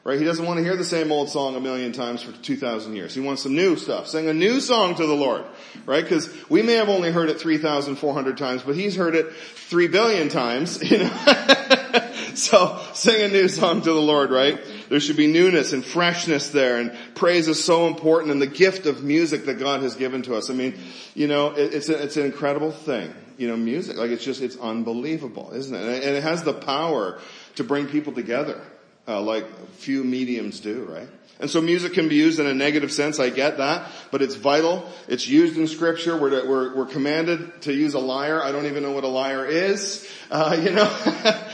Right? 0.05 0.19
He 0.19 0.23
doesn't 0.23 0.45
want 0.45 0.59
to 0.59 0.63
hear 0.63 0.75
the 0.75 0.85
same 0.85 1.11
old 1.11 1.29
song 1.29 1.55
a 1.55 1.59
million 1.59 1.91
times 1.91 2.21
for 2.21 2.31
2,000 2.31 2.95
years. 2.95 3.15
He 3.15 3.21
wants 3.21 3.41
some 3.41 3.55
new 3.55 3.75
stuff. 3.75 4.07
Sing 4.07 4.29
a 4.29 4.33
new 4.35 4.61
song 4.61 4.93
to 4.93 5.07
the 5.07 5.15
Lord. 5.15 5.43
Right? 5.87 6.03
Because 6.03 6.29
we 6.47 6.61
may 6.61 6.73
have 6.73 6.89
only 6.89 7.11
heard 7.11 7.29
it 7.29 7.41
3,400 7.41 8.37
times, 8.37 8.61
but 8.61 8.75
he's 8.75 8.95
heard 8.95 9.15
it 9.15 9.33
3 9.33 9.87
billion 9.87 10.29
times. 10.29 10.79
You 10.95 10.99
know? 10.99 11.09
so 12.35 12.79
sing 12.93 13.23
a 13.23 13.27
new 13.29 13.47
song 13.47 13.81
to 13.81 13.91
the 13.91 13.99
Lord, 13.99 14.29
right? 14.29 14.59
There 14.89 14.99
should 14.99 15.17
be 15.17 15.25
newness 15.25 15.73
and 15.73 15.83
freshness 15.83 16.49
there 16.49 16.77
and 16.77 16.95
praise 17.15 17.47
is 17.47 17.63
so 17.63 17.87
important 17.87 18.31
and 18.31 18.39
the 18.39 18.47
gift 18.47 18.85
of 18.85 19.03
music 19.03 19.45
that 19.45 19.57
God 19.57 19.81
has 19.81 19.95
given 19.95 20.21
to 20.23 20.35
us. 20.35 20.51
I 20.51 20.53
mean, 20.53 20.75
you 21.15 21.27
know, 21.27 21.51
it, 21.53 21.73
it's, 21.73 21.89
a, 21.89 22.03
it's 22.03 22.17
an 22.17 22.25
incredible 22.25 22.71
thing. 22.71 23.11
You 23.37 23.47
know, 23.47 23.57
music, 23.57 23.97
like 23.97 24.11
it's 24.11 24.23
just, 24.23 24.41
it's 24.41 24.57
unbelievable, 24.57 25.51
isn't 25.53 25.73
it? 25.73 26.03
And 26.03 26.15
it 26.15 26.21
has 26.21 26.43
the 26.43 26.53
power 26.53 27.19
to 27.55 27.63
bring 27.63 27.87
people 27.87 28.13
together 28.13 28.61
uh, 29.07 29.21
like 29.21 29.45
few 29.73 30.03
mediums 30.03 30.59
do, 30.59 30.85
right? 30.85 31.07
And 31.37 31.49
so 31.49 31.59
music 31.59 31.93
can 31.93 32.07
be 32.07 32.15
used 32.15 32.39
in 32.39 32.47
a 32.47 32.53
negative 32.53 32.93
sense, 32.93 33.19
I 33.19 33.29
get 33.29 33.57
that, 33.57 33.91
but 34.09 34.21
it's 34.21 34.35
vital. 34.35 34.89
It's 35.09 35.27
used 35.27 35.57
in 35.57 35.67
scripture. 35.67 36.15
We're, 36.15 36.47
we're, 36.47 36.73
we're 36.73 36.85
commanded 36.85 37.61
to 37.63 37.73
use 37.73 37.93
a 37.93 37.99
lyre. 37.99 38.41
I 38.41 38.53
don't 38.53 38.67
even 38.67 38.83
know 38.83 38.93
what 38.93 39.03
a 39.03 39.09
lyre 39.09 39.45
is. 39.45 40.09
Uh, 40.31 40.57
you 40.63 40.71
know, 40.71 40.89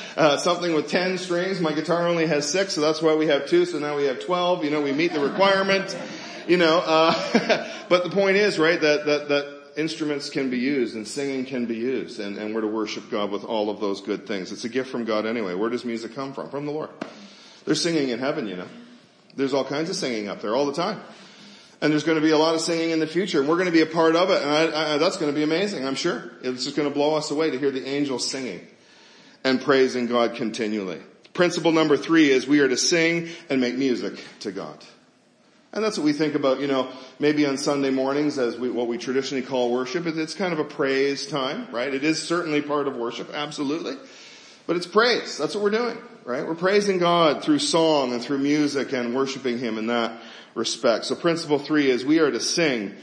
uh, 0.18 0.38
something 0.38 0.76
with 0.76 0.88
ten 0.88 1.18
strings. 1.18 1.60
My 1.60 1.74
guitar 1.74 2.08
only 2.08 2.28
has 2.28 2.48
six, 2.48 2.74
so 2.74 2.82
that's 2.82 3.02
why 3.02 3.16
we 3.16 3.28
have 3.28 3.48
two, 3.48 3.66
so 3.66 3.80
now 3.80 3.98
we 3.98 4.04
have 4.06 4.24
twelve. 4.24 4.64
You 4.64 4.70
know, 4.70 4.82
we 4.82 4.92
meet 4.92 5.14
the 5.14 5.20
requirement. 5.20 5.98
You 6.48 6.58
know, 6.58 6.84
uh, 6.86 7.70
but 7.90 8.04
the 8.04 8.10
point 8.12 8.38
is, 8.38 8.60
right, 8.60 8.80
that, 8.80 9.06
that, 9.06 9.30
that 9.30 9.62
instruments 9.78 10.30
can 10.30 10.50
be 10.50 10.58
used 10.58 10.96
and 10.96 11.08
singing 11.08 11.46
can 11.46 11.66
be 11.66 11.76
used 11.76 12.20
and, 12.20 12.38
and 12.38 12.54
we're 12.54 12.62
to 12.62 12.68
worship 12.68 13.10
God 13.10 13.32
with 13.32 13.46
all 13.46 13.70
of 13.70 13.80
those 13.80 14.02
good 14.02 14.28
things. 14.28 14.52
It's 14.52 14.66
a 14.66 14.70
gift 14.70 14.90
from 14.90 15.06
God 15.06 15.26
anyway. 15.26 15.54
Where 15.54 15.70
does 15.70 15.86
music 15.86 16.14
come 16.14 16.34
from? 16.34 16.50
From 16.50 16.66
the 16.66 16.72
Lord. 16.72 16.90
There's 17.65 17.82
singing 17.82 18.10
in 18.10 18.19
heaven, 18.19 18.47
you 18.47 18.56
know. 18.56 18.67
There's 19.36 19.54
all 19.54 19.65
kinds 19.65 19.89
of 19.89 19.95
singing 19.95 20.28
up 20.28 20.41
there 20.41 20.56
all 20.56 20.65
the 20.65 20.74
time. 20.74 21.00
And 21.82 21.91
there's 21.91 22.04
going 22.04 22.17
to 22.17 22.24
be 22.24 22.32
a 22.32 22.38
lot 22.38 22.54
of 22.54 22.62
singing 22.62 22.91
in 22.91 23.00
the 23.00 23.08
future, 23.08 23.39
and 23.39 23.50
we're 23.50 23.56
going 23.56 23.65
to 23.67 23.71
be 23.71 23.82
a 23.82 23.88
part 23.88 24.15
of 24.15 24.30
it, 24.30 24.41
and 24.41 24.52
I, 24.52 24.93
I, 24.93 24.97
that's 25.00 25.17
going 25.17 25.32
to 25.32 25.36
be 25.36 25.41
amazing, 25.41 25.86
I'm 25.86 25.95
sure. 25.95 26.32
It's 26.43 26.63
just 26.63 26.76
going 26.76 26.88
to 26.88 26.93
blow 26.93 27.15
us 27.15 27.32
away 27.32 27.50
to 27.50 27.58
hear 27.58 27.71
the 27.71 27.88
angels 27.88 28.30
singing 28.30 28.67
and 29.43 29.60
praising 29.60 30.06
God 30.06 30.36
continually. 30.36 31.02
Principle 31.34 31.71
number 31.71 31.97
three 31.97 32.30
is 32.30 32.45
we 32.45 32.60
are 32.60 32.67
to 32.67 32.78
sing 32.78 33.30
and 33.50 33.60
make 33.62 33.76
music 33.76 34.24
to 34.41 34.52
God. 34.52 34.78
And 35.74 35.84
that's 35.84 35.97
what 35.97 36.04
we 36.04 36.13
think 36.13 36.36
about, 36.36 36.60
you 36.60 36.67
know, 36.67 36.91
maybe 37.17 37.45
on 37.45 37.58
Sunday 37.58 37.89
mornings 37.89 38.38
as 38.38 38.60
we, 38.60 38.69
what 38.69 38.88
we 38.88 38.97
traditionally 38.97 39.41
call 39.41 39.71
worship. 39.71 40.06
It's 40.06 40.36
kind 40.36 40.54
of 40.54 40.60
a 40.60 40.65
praise 40.65 41.26
time, 41.26 41.67
right? 41.71 41.91
It 41.91 42.04
is 42.04 42.21
certainly 42.21 42.62
part 42.62 42.88
of 42.88 42.97
worship, 42.97 43.32
absolutely. 43.34 43.95
But 44.67 44.76
it's 44.76 44.86
praise. 44.86 45.38
That's 45.38 45.56
what 45.56 45.63
we're 45.63 45.71
doing 45.71 45.97
right? 46.25 46.45
We're 46.45 46.55
praising 46.55 46.99
God 46.99 47.43
through 47.43 47.60
song 47.60 48.13
and 48.13 48.21
through 48.21 48.39
music 48.39 48.93
and 48.93 49.15
worshiping 49.15 49.57
Him 49.57 49.77
in 49.77 49.88
that 49.88 50.21
respect. 50.55 51.05
So 51.05 51.15
principle 51.15 51.60
three 51.60 51.89
is 51.89 52.05
we 52.05 52.19
are 52.19 52.31
to 52.31 52.39
sing 52.39 52.93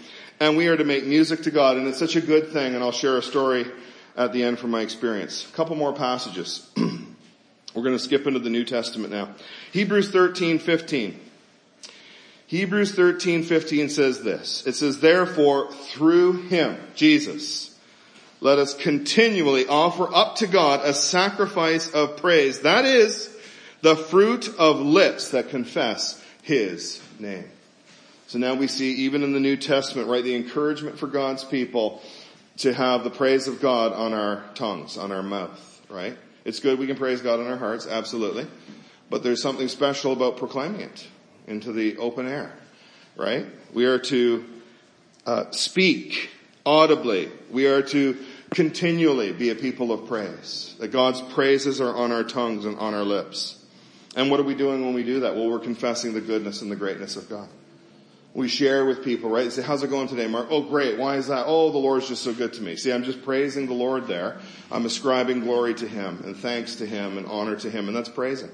and 0.40 0.56
we 0.56 0.68
are 0.68 0.76
to 0.76 0.84
make 0.84 1.04
music 1.04 1.42
to 1.42 1.50
God 1.50 1.76
and 1.76 1.86
it's 1.88 1.98
such 1.98 2.16
a 2.16 2.20
good 2.20 2.52
thing 2.52 2.74
and 2.74 2.82
I'll 2.82 2.92
share 2.92 3.16
a 3.16 3.22
story 3.22 3.66
at 4.16 4.32
the 4.32 4.42
end 4.42 4.58
from 4.58 4.70
my 4.70 4.82
experience. 4.82 5.48
A 5.48 5.52
couple 5.54 5.76
more 5.76 5.92
passages. 5.92 6.68
We're 6.76 7.82
going 7.82 7.96
to 7.96 8.02
skip 8.02 8.26
into 8.26 8.40
the 8.40 8.50
New 8.50 8.64
Testament 8.64 9.12
now. 9.12 9.34
Hebrews 9.72 10.10
13, 10.10 10.58
15. 10.58 11.20
Hebrews 12.46 12.94
13, 12.94 13.42
15 13.42 13.88
says 13.90 14.22
this. 14.22 14.66
It 14.66 14.74
says, 14.74 15.00
therefore, 15.00 15.70
through 15.70 16.48
Him, 16.48 16.78
Jesus, 16.94 17.67
let 18.40 18.58
us 18.58 18.74
continually 18.74 19.66
offer 19.66 20.08
up 20.14 20.36
to 20.36 20.46
God 20.46 20.80
a 20.84 20.94
sacrifice 20.94 21.90
of 21.90 22.18
praise. 22.18 22.60
That 22.60 22.84
is 22.84 23.34
the 23.82 23.96
fruit 23.96 24.48
of 24.58 24.80
lips 24.80 25.30
that 25.30 25.48
confess 25.48 26.22
His 26.42 27.02
name. 27.18 27.48
So 28.28 28.38
now 28.38 28.54
we 28.54 28.66
see 28.66 28.92
even 28.92 29.22
in 29.22 29.32
the 29.32 29.40
New 29.40 29.56
Testament, 29.56 30.08
right, 30.08 30.22
the 30.22 30.36
encouragement 30.36 30.98
for 30.98 31.06
God's 31.06 31.44
people 31.44 32.02
to 32.58 32.74
have 32.74 33.04
the 33.04 33.10
praise 33.10 33.48
of 33.48 33.60
God 33.60 33.92
on 33.92 34.12
our 34.12 34.44
tongues, 34.54 34.98
on 34.98 35.12
our 35.12 35.22
mouth, 35.22 35.82
right? 35.88 36.16
It's 36.44 36.60
good 36.60 36.78
we 36.78 36.86
can 36.86 36.96
praise 36.96 37.20
God 37.20 37.40
in 37.40 37.46
our 37.46 37.56
hearts, 37.56 37.86
absolutely. 37.86 38.46
But 39.10 39.22
there's 39.22 39.42
something 39.42 39.68
special 39.68 40.12
about 40.12 40.36
proclaiming 40.36 40.82
it 40.82 41.06
into 41.46 41.72
the 41.72 41.96
open 41.96 42.28
air, 42.28 42.52
right? 43.16 43.46
We 43.72 43.86
are 43.86 43.98
to 43.98 44.44
uh, 45.26 45.50
speak 45.50 46.30
audibly. 46.66 47.30
We 47.50 47.66
are 47.66 47.82
to 47.82 48.18
continually 48.50 49.32
be 49.32 49.50
a 49.50 49.54
people 49.54 49.92
of 49.92 50.06
praise. 50.06 50.74
That 50.78 50.88
God's 50.88 51.20
praises 51.20 51.80
are 51.80 51.94
on 51.94 52.12
our 52.12 52.24
tongues 52.24 52.64
and 52.64 52.78
on 52.78 52.94
our 52.94 53.04
lips. 53.04 53.62
And 54.16 54.30
what 54.30 54.40
are 54.40 54.44
we 54.44 54.54
doing 54.54 54.84
when 54.84 54.94
we 54.94 55.04
do 55.04 55.20
that? 55.20 55.36
Well, 55.36 55.48
we're 55.50 55.58
confessing 55.58 56.14
the 56.14 56.20
goodness 56.20 56.62
and 56.62 56.70
the 56.70 56.76
greatness 56.76 57.16
of 57.16 57.28
God. 57.28 57.48
We 58.34 58.48
share 58.48 58.84
with 58.84 59.04
people, 59.04 59.30
right? 59.30 59.50
say, 59.50 59.62
how's 59.62 59.82
it 59.82 59.90
going 59.90 60.08
today, 60.08 60.26
Mark? 60.26 60.48
Oh, 60.50 60.62
great. 60.62 60.98
Why 60.98 61.16
is 61.16 61.28
that? 61.28 61.46
Oh, 61.46 61.72
the 61.72 61.78
Lord's 61.78 62.08
just 62.08 62.22
so 62.22 62.32
good 62.32 62.52
to 62.54 62.62
me. 62.62 62.76
See, 62.76 62.92
I'm 62.92 63.02
just 63.02 63.24
praising 63.24 63.66
the 63.66 63.74
Lord 63.74 64.06
there. 64.06 64.38
I'm 64.70 64.86
ascribing 64.86 65.40
glory 65.40 65.74
to 65.74 65.88
Him 65.88 66.22
and 66.24 66.36
thanks 66.36 66.76
to 66.76 66.86
Him 66.86 67.18
and 67.18 67.26
honor 67.26 67.56
to 67.56 67.70
Him, 67.70 67.88
and 67.88 67.96
that's 67.96 68.08
praising. 68.08 68.50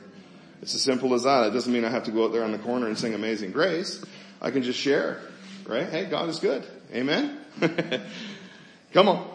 It's 0.62 0.74
as 0.74 0.82
simple 0.82 1.12
as 1.12 1.24
that. 1.24 1.48
It 1.48 1.50
doesn't 1.50 1.72
mean 1.72 1.84
I 1.84 1.90
have 1.90 2.04
to 2.04 2.12
go 2.12 2.24
out 2.24 2.32
there 2.32 2.44
on 2.44 2.52
the 2.52 2.58
corner 2.58 2.86
and 2.86 2.96
sing 2.96 3.14
Amazing 3.14 3.52
Grace. 3.52 4.02
I 4.40 4.50
can 4.50 4.62
just 4.62 4.78
share, 4.78 5.20
right? 5.66 5.88
Hey, 5.88 6.06
God 6.06 6.28
is 6.28 6.38
good. 6.38 6.64
Amen? 6.92 7.38
Come 8.92 9.08
on. 9.08 9.33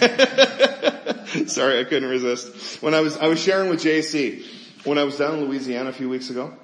Sorry, 1.46 1.78
I 1.78 1.84
couldn't 1.84 2.08
resist. 2.08 2.82
When 2.82 2.94
I 2.94 3.00
was, 3.00 3.16
I 3.18 3.28
was 3.28 3.42
sharing 3.42 3.68
with 3.70 3.80
JC, 3.80 4.44
when 4.84 4.98
I 4.98 5.04
was 5.04 5.16
down 5.16 5.38
in 5.38 5.44
Louisiana 5.44 5.90
a 5.90 5.92
few 5.92 6.08
weeks 6.08 6.30
ago, 6.30 6.54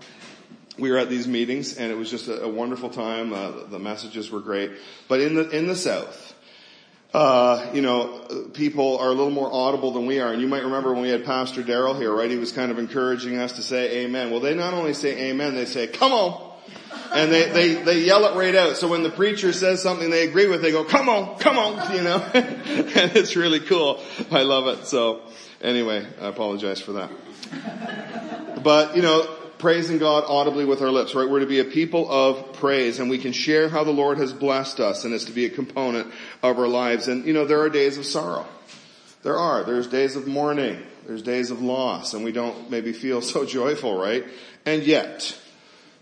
we 0.78 0.90
were 0.90 0.98
at 0.98 1.08
these 1.08 1.28
meetings 1.28 1.76
and 1.76 1.92
it 1.92 1.96
was 1.96 2.10
just 2.10 2.28
a, 2.28 2.44
a 2.44 2.48
wonderful 2.48 2.88
time. 2.90 3.32
Uh, 3.32 3.64
the 3.68 3.78
messages 3.78 4.30
were 4.30 4.40
great. 4.40 4.72
But 5.08 5.20
in 5.20 5.34
the, 5.34 5.48
in 5.50 5.66
the 5.66 5.76
South, 5.76 6.34
uh, 7.12 7.70
you 7.72 7.82
know, 7.82 8.48
people 8.54 8.98
are 8.98 9.08
a 9.08 9.12
little 9.12 9.30
more 9.30 9.52
audible 9.52 9.92
than 9.92 10.06
we 10.06 10.20
are. 10.20 10.32
And 10.32 10.40
you 10.40 10.48
might 10.48 10.64
remember 10.64 10.92
when 10.92 11.02
we 11.02 11.10
had 11.10 11.24
Pastor 11.24 11.62
Daryl 11.62 11.96
here, 11.96 12.12
right? 12.14 12.30
He 12.30 12.36
was 12.36 12.52
kind 12.52 12.70
of 12.70 12.78
encouraging 12.78 13.38
us 13.38 13.52
to 13.52 13.62
say 13.62 14.04
amen. 14.04 14.30
Well, 14.30 14.40
they 14.40 14.54
not 14.54 14.74
only 14.74 14.94
say 14.94 15.30
amen, 15.30 15.54
they 15.54 15.66
say, 15.66 15.86
come 15.86 16.12
on. 16.12 16.55
And 17.12 17.32
they, 17.32 17.50
they, 17.50 17.74
they 17.74 18.00
yell 18.00 18.24
it 18.26 18.36
right 18.36 18.54
out. 18.54 18.76
So 18.76 18.88
when 18.88 19.02
the 19.02 19.10
preacher 19.10 19.52
says 19.52 19.82
something 19.82 20.10
they 20.10 20.28
agree 20.28 20.48
with, 20.48 20.62
they 20.62 20.72
go, 20.72 20.84
come 20.84 21.08
on, 21.08 21.38
come 21.38 21.58
on, 21.58 21.94
you 21.94 22.02
know? 22.02 22.18
and 22.34 23.16
it's 23.16 23.36
really 23.36 23.60
cool. 23.60 24.00
I 24.30 24.42
love 24.42 24.66
it. 24.66 24.86
So 24.86 25.22
anyway, 25.60 26.06
I 26.20 26.28
apologize 26.28 26.80
for 26.80 26.92
that. 26.92 28.62
But, 28.62 28.96
you 28.96 29.02
know, 29.02 29.36
praising 29.58 29.98
God 29.98 30.24
audibly 30.26 30.64
with 30.64 30.82
our 30.82 30.90
lips, 30.90 31.14
right? 31.14 31.28
We're 31.28 31.40
to 31.40 31.46
be 31.46 31.60
a 31.60 31.64
people 31.64 32.10
of 32.10 32.54
praise 32.54 32.98
and 32.98 33.08
we 33.08 33.18
can 33.18 33.32
share 33.32 33.68
how 33.68 33.84
the 33.84 33.92
Lord 33.92 34.18
has 34.18 34.32
blessed 34.32 34.80
us 34.80 35.04
and 35.04 35.14
it's 35.14 35.24
to 35.26 35.32
be 35.32 35.46
a 35.46 35.50
component 35.50 36.12
of 36.42 36.58
our 36.58 36.68
lives. 36.68 37.08
And 37.08 37.24
you 37.24 37.32
know, 37.32 37.46
there 37.46 37.60
are 37.60 37.70
days 37.70 37.98
of 37.98 38.06
sorrow. 38.06 38.46
There 39.22 39.38
are. 39.38 39.64
There's 39.64 39.86
days 39.86 40.16
of 40.16 40.26
mourning. 40.26 40.82
There's 41.06 41.22
days 41.22 41.50
of 41.50 41.62
loss 41.62 42.14
and 42.14 42.24
we 42.24 42.32
don't 42.32 42.70
maybe 42.70 42.92
feel 42.92 43.22
so 43.22 43.44
joyful, 43.46 43.98
right? 43.98 44.24
And 44.64 44.82
yet, 44.82 45.38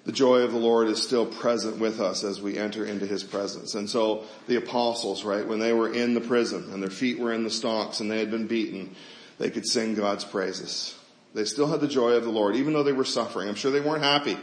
the 0.05 0.13
joy 0.13 0.41
of 0.41 0.53
the 0.53 0.59
Lord 0.59 0.89
is 0.89 1.03
still 1.03 1.25
present 1.25 1.79
with 1.79 2.01
us 2.01 2.25
as 2.25 2.41
we 2.41 2.59
enter 2.59 2.85
into 2.85 3.07
His 3.07 3.25
presence. 3.25 3.75
And 3.75 3.89
so 3.89 4.25
the 4.47 4.57
apostles, 4.57 5.25
right, 5.25 5.47
when 5.47 5.59
they 5.59 5.73
were 5.73 5.93
in 5.93 6.15
the 6.15 6.21
prison 6.21 6.71
and 6.73 6.83
their 6.83 6.91
feet 6.91 7.19
were 7.19 7.33
in 7.33 7.45
the 7.45 7.51
stocks 7.51 8.01
and 8.01 8.11
they 8.11 8.19
had 8.19 8.31
been 8.31 8.47
beaten, 8.47 8.95
they 9.39 9.51
could 9.51 9.67
sing 9.67 9.95
God's 9.95 10.25
praises. 10.25 10.95
They 11.33 11.45
still 11.45 11.67
had 11.67 11.81
the 11.81 11.89
joy 11.89 12.13
of 12.13 12.25
the 12.25 12.31
Lord, 12.31 12.55
even 12.57 12.75
though 12.75 12.83
they 12.83 12.93
were 12.93 13.05
suffering. 13.05 13.49
I'm 13.49 13.55
sure 13.55 13.71
they 13.71 13.81
weren't 13.81 14.03
happy. 14.03 14.37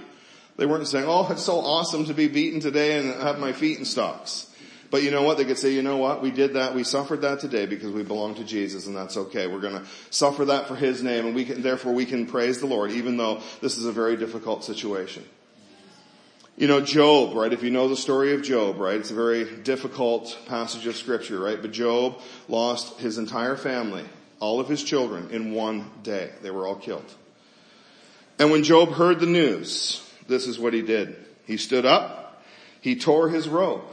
They 0.58 0.66
weren't 0.66 0.88
saying, 0.88 1.06
oh, 1.08 1.28
it's 1.32 1.44
so 1.44 1.60
awesome 1.60 2.06
to 2.06 2.14
be 2.14 2.28
beaten 2.28 2.60
today 2.60 2.98
and 2.98 3.22
have 3.22 3.40
my 3.40 3.54
feet 3.54 3.80
in 3.80 3.86
stocks. 3.86 4.48
But 4.90 5.04
you 5.04 5.10
know 5.10 5.24
what? 5.24 5.38
They 5.38 5.46
could 5.46 5.58
say, 5.58 5.74
you 5.74 5.84
know 5.84 5.96
what? 5.96 6.22
We 6.22 6.32
did 6.32 6.54
that. 6.56 6.76
We 6.76 6.84
suffered 6.84 7.22
that 7.22 7.40
today 7.40 7.66
because 7.66 7.92
we 7.94 8.04
belong 8.04 8.36
to 8.36 8.44
Jesus 8.44 8.88
and 8.88 8.96
that's 8.96 9.16
okay. 9.16 9.48
We're 9.48 9.62
going 9.62 9.80
to 9.80 9.86
suffer 10.10 10.44
that 10.46 10.68
for 10.68 10.76
His 10.76 11.02
name 11.02 11.28
and 11.28 11.36
we 11.36 11.46
can, 11.46 11.62
therefore 11.62 11.94
we 11.94 12.06
can 12.06 12.26
praise 12.26 12.60
the 12.60 12.68
Lord 12.68 12.92
even 12.92 13.16
though 13.16 13.42
this 13.62 13.78
is 13.78 13.86
a 13.86 13.92
very 13.94 14.18
difficult 14.18 14.66
situation. 14.66 15.24
You 16.58 16.68
know, 16.68 16.82
Job, 16.82 17.36
right? 17.36 17.52
If 17.52 17.64
you 17.64 17.72
know 17.72 17.88
the 17.88 17.96
story 17.96 18.34
of 18.34 18.44
Job, 18.44 18.78
right? 18.78 18.96
It's 18.96 19.12
a 19.12 19.16
very 19.16 19.46
difficult 19.62 20.38
passage 20.48 20.86
of 20.86 20.96
scripture, 20.96 21.40
right? 21.40 21.62
But 21.62 21.72
Job 21.72 22.20
lost 22.48 23.00
his 23.00 23.18
entire 23.18 23.56
family 23.56 24.06
all 24.42 24.60
of 24.60 24.68
his 24.68 24.84
children 24.84 25.30
in 25.30 25.54
one 25.54 25.90
day. 26.04 26.32
They 26.42 26.52
were 26.52 26.68
all 26.68 26.76
killed. 26.76 27.06
And 28.40 28.52
when 28.52 28.64
Job 28.64 28.90
heard 28.90 29.20
the 29.20 29.28
news, 29.28 30.06
this 30.28 30.48
is 30.48 30.60
what 30.60 30.74
he 30.74 30.82
did. 30.82 31.16
He 31.46 31.58
stood 31.58 31.86
up, 31.86 32.44
he 32.82 32.96
tore 32.96 33.30
his 33.30 33.48
robe, 33.48 33.84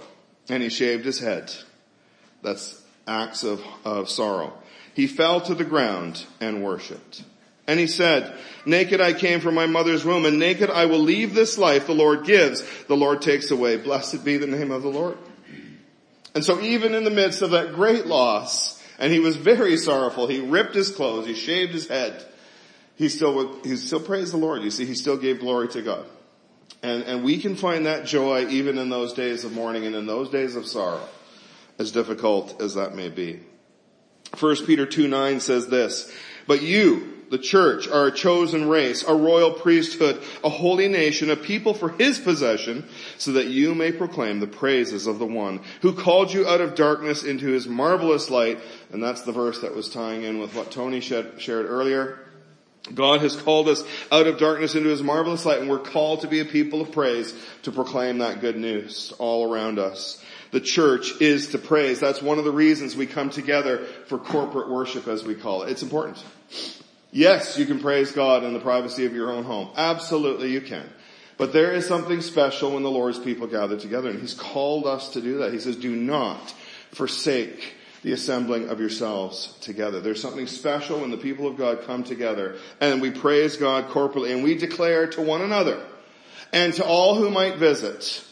and 0.48 0.62
he 0.62 0.70
shaved 0.70 1.04
his 1.04 1.20
head. 1.20 1.52
That's 2.42 2.82
acts 3.06 3.44
of, 3.44 3.62
of 3.84 4.08
sorrow. 4.08 4.54
He 4.94 5.06
fell 5.06 5.40
to 5.42 5.54
the 5.54 5.64
ground 5.64 6.24
and 6.40 6.64
worshiped. 6.64 7.22
And 7.68 7.78
he 7.78 7.86
said, 7.86 8.34
naked 8.64 9.00
I 9.00 9.12
came 9.12 9.40
from 9.40 9.54
my 9.54 9.66
mother's 9.66 10.02
womb 10.04 10.24
and 10.24 10.38
naked 10.38 10.70
I 10.70 10.86
will 10.86 11.00
leave 11.00 11.34
this 11.34 11.58
life 11.58 11.86
the 11.86 11.94
Lord 11.94 12.24
gives, 12.24 12.64
the 12.86 12.96
Lord 12.96 13.20
takes 13.20 13.50
away. 13.50 13.76
Blessed 13.76 14.24
be 14.24 14.38
the 14.38 14.46
name 14.46 14.70
of 14.70 14.82
the 14.82 14.88
Lord. 14.88 15.18
And 16.34 16.42
so 16.42 16.60
even 16.60 16.94
in 16.94 17.04
the 17.04 17.10
midst 17.10 17.42
of 17.42 17.50
that 17.50 17.74
great 17.74 18.06
loss, 18.06 18.82
and 18.98 19.12
he 19.12 19.20
was 19.20 19.36
very 19.36 19.76
sorrowful. 19.76 20.26
He 20.26 20.40
ripped 20.40 20.74
his 20.74 20.90
clothes. 20.90 21.26
He 21.26 21.34
shaved 21.34 21.72
his 21.72 21.86
head. 21.86 22.24
He 22.96 23.08
still, 23.08 23.62
he 23.62 23.76
still 23.76 24.00
praised 24.00 24.32
the 24.32 24.38
Lord. 24.38 24.62
You 24.62 24.70
see, 24.70 24.86
he 24.86 24.94
still 24.94 25.16
gave 25.16 25.40
glory 25.40 25.68
to 25.68 25.82
God. 25.82 26.06
And, 26.82 27.04
and 27.04 27.24
we 27.24 27.38
can 27.38 27.54
find 27.54 27.86
that 27.86 28.06
joy 28.06 28.46
even 28.48 28.78
in 28.78 28.88
those 28.88 29.12
days 29.12 29.44
of 29.44 29.52
mourning 29.52 29.84
and 29.86 29.94
in 29.94 30.06
those 30.06 30.30
days 30.30 30.56
of 30.56 30.66
sorrow, 30.66 31.06
as 31.78 31.92
difficult 31.92 32.60
as 32.62 32.74
that 32.74 32.94
may 32.94 33.08
be. 33.08 33.40
1 34.38 34.66
Peter 34.66 34.86
2 34.86 35.06
9 35.06 35.40
says 35.40 35.68
this, 35.68 36.12
but 36.46 36.62
you, 36.62 37.17
the 37.30 37.38
church, 37.38 37.88
are 37.88 38.06
a 38.06 38.12
chosen 38.12 38.68
race, 38.68 39.04
a 39.04 39.14
royal 39.14 39.52
priesthood, 39.52 40.22
a 40.42 40.48
holy 40.48 40.88
nation, 40.88 41.30
a 41.30 41.36
people 41.36 41.74
for 41.74 41.90
his 41.90 42.18
possession, 42.18 42.84
so 43.18 43.32
that 43.32 43.46
you 43.46 43.74
may 43.74 43.92
proclaim 43.92 44.40
the 44.40 44.46
praises 44.46 45.06
of 45.06 45.18
the 45.18 45.26
one 45.26 45.60
who 45.82 45.92
called 45.92 46.32
you 46.32 46.46
out 46.48 46.60
of 46.60 46.74
darkness 46.74 47.24
into 47.24 47.48
his 47.48 47.68
marvelous 47.68 48.30
light. 48.30 48.58
And 48.92 49.02
that's 49.02 49.22
the 49.22 49.32
verse 49.32 49.60
that 49.60 49.74
was 49.74 49.88
tying 49.88 50.22
in 50.22 50.38
with 50.38 50.54
what 50.54 50.70
Tony 50.70 51.00
shared 51.00 51.36
earlier. 51.48 52.18
God 52.94 53.20
has 53.20 53.36
called 53.36 53.68
us 53.68 53.84
out 54.10 54.26
of 54.26 54.38
darkness 54.38 54.74
into 54.74 54.88
his 54.88 55.02
marvelous 55.02 55.44
light 55.44 55.58
and 55.58 55.68
we're 55.68 55.78
called 55.78 56.22
to 56.22 56.28
be 56.28 56.40
a 56.40 56.44
people 56.44 56.80
of 56.80 56.92
praise 56.92 57.34
to 57.64 57.72
proclaim 57.72 58.18
that 58.18 58.40
good 58.40 58.56
news 58.56 59.12
all 59.18 59.52
around 59.52 59.78
us. 59.78 60.24
The 60.50 60.60
church 60.60 61.20
is 61.20 61.48
to 61.48 61.58
praise. 61.58 62.00
That's 62.00 62.22
one 62.22 62.38
of 62.38 62.44
the 62.44 62.52
reasons 62.52 62.96
we 62.96 63.06
come 63.06 63.28
together 63.30 63.84
for 64.06 64.18
corporate 64.18 64.70
worship 64.70 65.06
as 65.06 65.22
we 65.24 65.34
call 65.34 65.64
it. 65.64 65.70
It's 65.70 65.82
important. 65.82 66.24
Yes, 67.10 67.58
you 67.58 67.66
can 67.66 67.80
praise 67.80 68.12
God 68.12 68.44
in 68.44 68.52
the 68.52 68.60
privacy 68.60 69.06
of 69.06 69.14
your 69.14 69.30
own 69.30 69.44
home. 69.44 69.70
Absolutely 69.76 70.50
you 70.50 70.60
can. 70.60 70.88
But 71.38 71.52
there 71.52 71.72
is 71.72 71.86
something 71.86 72.20
special 72.20 72.72
when 72.72 72.82
the 72.82 72.90
Lord's 72.90 73.18
people 73.18 73.46
gather 73.46 73.78
together 73.78 74.10
and 74.10 74.20
He's 74.20 74.34
called 74.34 74.86
us 74.86 75.10
to 75.10 75.20
do 75.20 75.38
that. 75.38 75.52
He 75.52 75.60
says, 75.60 75.76
do 75.76 75.94
not 75.94 76.54
forsake 76.90 77.74
the 78.02 78.12
assembling 78.12 78.68
of 78.68 78.80
yourselves 78.80 79.56
together. 79.60 80.00
There's 80.00 80.20
something 80.20 80.46
special 80.46 81.00
when 81.00 81.10
the 81.10 81.16
people 81.16 81.46
of 81.46 81.56
God 81.56 81.82
come 81.82 82.04
together 82.04 82.56
and 82.80 83.00
we 83.00 83.10
praise 83.10 83.56
God 83.56 83.88
corporately 83.88 84.32
and 84.32 84.44
we 84.44 84.56
declare 84.56 85.06
to 85.08 85.22
one 85.22 85.42
another 85.42 85.82
and 86.52 86.74
to 86.74 86.84
all 86.84 87.16
who 87.16 87.30
might 87.30 87.56
visit 87.56 88.24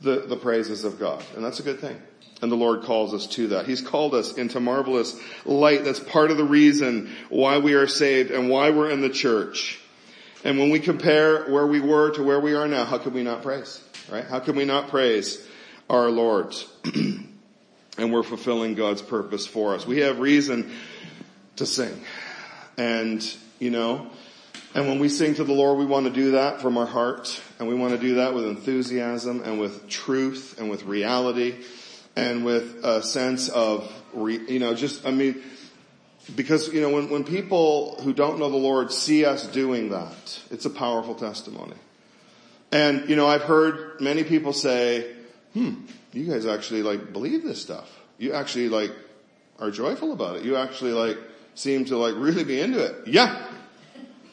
the, 0.00 0.20
the 0.20 0.36
praises 0.36 0.84
of 0.84 0.98
God. 0.98 1.22
And 1.36 1.44
that's 1.44 1.60
a 1.60 1.62
good 1.62 1.80
thing. 1.80 2.00
And 2.40 2.52
the 2.52 2.56
Lord 2.56 2.82
calls 2.82 3.14
us 3.14 3.26
to 3.28 3.48
that. 3.48 3.66
He's 3.66 3.80
called 3.80 4.14
us 4.14 4.34
into 4.34 4.60
marvelous 4.60 5.18
light. 5.44 5.84
That's 5.84 5.98
part 5.98 6.30
of 6.30 6.36
the 6.36 6.44
reason 6.44 7.10
why 7.30 7.58
we 7.58 7.74
are 7.74 7.88
saved 7.88 8.30
and 8.30 8.48
why 8.48 8.70
we're 8.70 8.90
in 8.90 9.00
the 9.00 9.10
church. 9.10 9.80
And 10.44 10.58
when 10.58 10.70
we 10.70 10.78
compare 10.78 11.44
where 11.50 11.66
we 11.66 11.80
were 11.80 12.10
to 12.12 12.22
where 12.22 12.38
we 12.38 12.54
are 12.54 12.68
now, 12.68 12.84
how 12.84 12.98
can 12.98 13.12
we 13.12 13.24
not 13.24 13.42
praise? 13.42 13.82
Right? 14.08 14.24
How 14.24 14.38
can 14.38 14.54
we 14.54 14.64
not 14.64 14.88
praise 14.88 15.44
our 15.90 16.10
Lord? 16.10 16.54
and 17.98 18.12
we're 18.12 18.22
fulfilling 18.22 18.74
God's 18.74 19.02
purpose 19.02 19.46
for 19.46 19.74
us. 19.74 19.84
We 19.84 19.98
have 19.98 20.20
reason 20.20 20.70
to 21.56 21.66
sing. 21.66 22.00
And, 22.76 23.20
you 23.58 23.70
know, 23.70 24.10
and 24.74 24.86
when 24.86 25.00
we 25.00 25.08
sing 25.08 25.34
to 25.34 25.44
the 25.44 25.52
Lord, 25.52 25.78
we 25.78 25.86
want 25.86 26.06
to 26.06 26.12
do 26.12 26.32
that 26.32 26.62
from 26.62 26.78
our 26.78 26.86
heart. 26.86 27.42
And 27.58 27.66
we 27.66 27.74
want 27.74 27.94
to 27.94 27.98
do 27.98 28.16
that 28.16 28.32
with 28.32 28.46
enthusiasm 28.46 29.42
and 29.44 29.58
with 29.58 29.88
truth 29.88 30.56
and 30.60 30.70
with 30.70 30.84
reality 30.84 31.56
and 32.16 32.44
with 32.44 32.84
a 32.84 33.02
sense 33.02 33.48
of, 33.48 33.90
re, 34.12 34.38
you 34.48 34.58
know, 34.58 34.74
just, 34.74 35.06
I 35.06 35.10
mean, 35.10 35.42
because, 36.34 36.72
you 36.72 36.80
know, 36.80 36.90
when, 36.90 37.08
when 37.08 37.24
people 37.24 37.98
who 38.02 38.12
don't 38.12 38.38
know 38.38 38.50
the 38.50 38.56
Lord 38.56 38.92
see 38.92 39.24
us 39.24 39.46
doing 39.46 39.90
that, 39.90 40.40
it's 40.50 40.64
a 40.64 40.70
powerful 40.70 41.14
testimony. 41.14 41.76
And, 42.70 43.08
you 43.08 43.16
know, 43.16 43.26
I've 43.26 43.42
heard 43.42 44.00
many 44.00 44.24
people 44.24 44.52
say, 44.52 45.14
hmm, 45.54 45.74
you 46.12 46.30
guys 46.30 46.44
actually 46.46 46.82
like 46.82 47.12
believe 47.12 47.42
this 47.42 47.62
stuff. 47.62 47.90
You 48.18 48.34
actually 48.34 48.68
like 48.68 48.92
are 49.58 49.70
joyful 49.70 50.12
about 50.12 50.36
it. 50.36 50.44
You 50.44 50.56
actually 50.56 50.92
like 50.92 51.18
seem 51.54 51.84
to 51.86 51.96
like 51.96 52.14
really 52.16 52.44
be 52.44 52.60
into 52.60 52.84
it. 52.84 53.08
Yeah. 53.08 53.42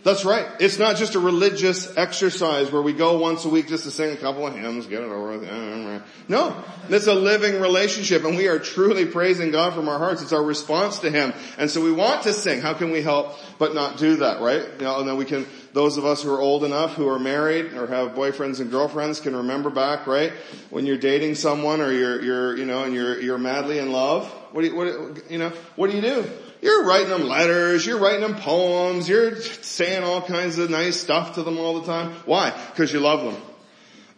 That's 0.06 0.24
right. 0.24 0.46
It's 0.60 0.78
not 0.78 0.98
just 0.98 1.16
a 1.16 1.20
religious 1.20 1.98
exercise 1.98 2.72
where 2.72 2.84
we 2.84 2.94
go 2.94 3.18
once 3.18 3.44
a 3.44 3.50
week 3.50 3.68
just 3.68 3.86
to 3.86 3.92
sing 3.92 4.14
a 4.14 4.16
couple 4.16 4.46
of 4.46 4.56
hymns, 4.56 4.86
get 4.86 5.02
it 5.02 5.06
over 5.06 5.40
with. 5.40 6.04
No, 6.28 6.64
it's 6.90 7.08
a 7.08 7.16
living 7.16 7.60
relationship 7.60 8.24
and 8.24 8.38
we 8.38 8.48
are 8.48 8.60
truly 8.60 9.08
praising 9.08 9.50
God 9.50 9.74
from 9.74 9.90
our 9.90 9.98
hearts. 9.98 10.22
It's 10.22 10.32
our 10.32 10.44
response 10.44 11.00
to 11.00 11.10
Him. 11.10 11.34
And 11.58 11.72
so 11.72 11.84
we 11.84 11.92
want 11.92 12.22
to 12.22 12.34
sing. 12.34 12.62
How 12.62 12.76
can 12.76 12.92
we 12.92 13.02
help 13.02 13.34
but 13.58 13.74
not 13.74 13.98
do 13.98 14.18
that, 14.18 14.42
right? 14.42 14.62
You 14.78 14.86
know, 14.86 15.00
and 15.00 15.10
then 15.10 15.18
we 15.18 15.26
can, 15.26 15.48
those 15.74 15.98
of 15.98 16.06
us 16.06 16.22
who 16.22 16.32
are 16.32 16.40
old 16.40 16.64
enough, 16.64 16.94
who 16.94 17.10
are 17.10 17.18
married 17.18 17.74
or 17.74 17.88
have 17.88 18.12
boyfriends 18.12 18.60
and 18.60 18.70
girlfriends 18.70 19.20
can 19.20 19.36
remember 19.36 19.72
back, 19.72 20.06
right? 20.06 20.34
When 20.70 20.86
you're 20.86 21.00
dating 21.00 21.34
someone 21.34 21.82
or 21.82 21.92
you're, 21.92 22.22
you're, 22.22 22.58
you 22.58 22.66
know, 22.66 22.84
and 22.84 22.94
you're, 22.94 23.20
you're 23.20 23.40
madly 23.40 23.80
in 23.80 23.92
love. 23.92 24.28
What 24.52 24.62
do 24.62 24.68
you, 24.68 24.76
what, 24.76 25.32
you 25.32 25.40
know, 25.40 25.50
what 25.76 25.90
do 25.90 25.96
you 25.96 26.04
do? 26.04 26.32
You're 26.62 26.86
writing 26.86 27.10
them 27.10 27.28
letters, 27.28 27.86
you're 27.86 28.00
writing 28.00 28.22
them 28.22 28.36
poems, 28.36 29.08
you're 29.08 29.36
saying 29.42 30.04
all 30.04 30.22
kinds 30.22 30.58
of 30.58 30.70
nice 30.70 31.00
stuff 31.00 31.36
to 31.36 31.44
them 31.44 31.58
all 31.58 31.80
the 31.80 31.86
time. 31.86 32.14
Why? 32.26 32.52
Because 32.72 32.92
you 32.92 33.00
love 33.00 33.24
them. 33.24 33.42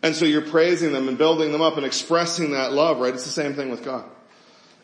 And 0.04 0.16
so 0.16 0.26
you're 0.26 0.42
praising 0.42 0.94
them 0.94 1.08
and 1.08 1.18
building 1.18 1.52
them 1.52 1.62
up 1.62 1.78
and 1.78 1.86
expressing 1.86 2.52
that 2.52 2.72
love, 2.72 3.00
right? 3.00 3.14
It's 3.14 3.26
the 3.26 3.32
same 3.32 3.56
thing 3.56 3.70
with 3.70 3.84
God. 3.84 4.06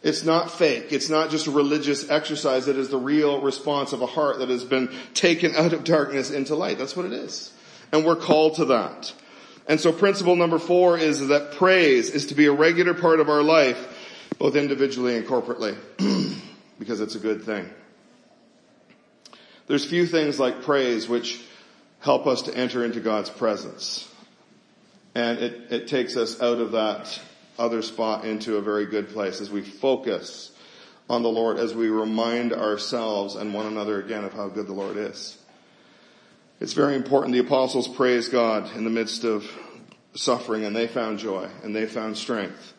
It's 0.02 0.26
not 0.26 0.52
fake. 0.52 0.88
It's 0.92 1.10
not 1.10 1.30
just 1.30 1.48
a 1.48 1.52
religious 1.52 2.10
exercise. 2.10 2.68
It 2.68 2.78
is 2.78 2.89
the 2.89 2.98
real 2.98 3.42
response 3.42 3.94
of 3.94 4.02
a 4.02 4.06
heart 4.06 4.39
that 4.39 4.50
has 4.50 4.66
been 4.66 4.94
taken 5.13 5.56
out 5.56 5.72
of 5.74 5.84
darkness 5.84 6.30
into 6.30 6.56
light. 6.56 6.78
That's 6.78 6.96
what 6.96 7.06
it 7.06 7.13
is. 7.13 7.54
And 7.92 8.06
we're 8.06 8.18
called 8.18 8.56
to 8.56 8.66
that. 8.66 9.13
And 9.68 9.80
so 9.80 9.94
principle 9.94 10.36
number 10.36 10.60
four 10.60 10.98
is 10.98 11.26
that 11.30 11.54
praise 11.54 12.10
is 12.10 12.28
to 12.28 12.36
be 12.36 12.48
a 12.48 12.52
regular 12.52 12.94
part 12.94 13.22
of 13.22 13.30
our 13.30 13.42
life, 13.42 14.36
both 14.38 14.58
individually 14.58 15.16
and 15.16 15.26
corporately. 15.26 15.78
because 16.84 17.00
it's 17.00 17.15
a 17.15 17.19
good 17.19 17.43
thing. 17.43 17.69
There's 19.67 19.86
few 19.86 20.06
things 20.06 20.39
like 20.39 20.63
praise 20.63 21.08
which 21.08 21.41
help 22.02 22.28
us 22.28 22.43
to 22.43 22.56
enter 22.56 22.84
into 22.84 23.00
God's 23.00 23.30
presence. 23.30 24.10
And 25.15 25.39
it, 25.39 25.72
it 25.72 25.88
takes 25.88 26.17
us 26.17 26.41
out 26.41 26.60
of 26.60 26.74
that 26.74 27.19
other 27.58 27.82
spot 27.82 28.26
into 28.26 28.58
a 28.58 28.62
very 28.62 28.86
good 28.86 29.10
place 29.10 29.39
as 29.39 29.50
we 29.50 29.62
focus 29.62 30.52
on 31.10 31.24
the 31.24 31.30
Lord, 31.30 31.58
as 31.58 31.74
we 31.74 31.88
remind 31.88 32.52
ourselves 32.52 33.36
and 33.36 33.54
one 33.54 33.67
another 33.67 34.02
again 34.02 34.26
of 34.26 34.34
how 34.34 34.50
good 34.50 34.67
the 34.67 34.74
Lord 34.74 34.98
is. 34.98 35.38
It's 36.60 36.74
very 36.74 36.96
important 36.96 37.34
the 37.34 37.39
apostles 37.39 37.88
praised 37.88 38.32
God 38.32 38.76
in 38.76 38.84
the 38.84 38.89
midst 38.89 39.24
of 39.24 39.50
suffering 40.15 40.65
and 40.65 40.76
they 40.76 40.88
found 40.88 41.19
joy 41.19 41.50
and 41.63 41.76
they 41.76 41.86
found 41.86 42.17
strength. 42.17 42.73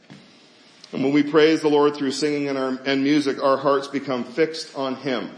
And 0.95 1.03
when 1.03 1.13
we 1.13 1.25
praise 1.25 1.61
the 1.61 1.69
Lord 1.69 1.97
through 1.97 2.13
singing 2.13 2.49
and, 2.49 2.57
our, 2.57 2.79
and 2.87 3.03
music, 3.03 3.43
our 3.43 3.57
hearts 3.57 3.89
become 3.89 4.23
fixed 4.23 4.77
on 4.77 4.95
Him 4.95 5.29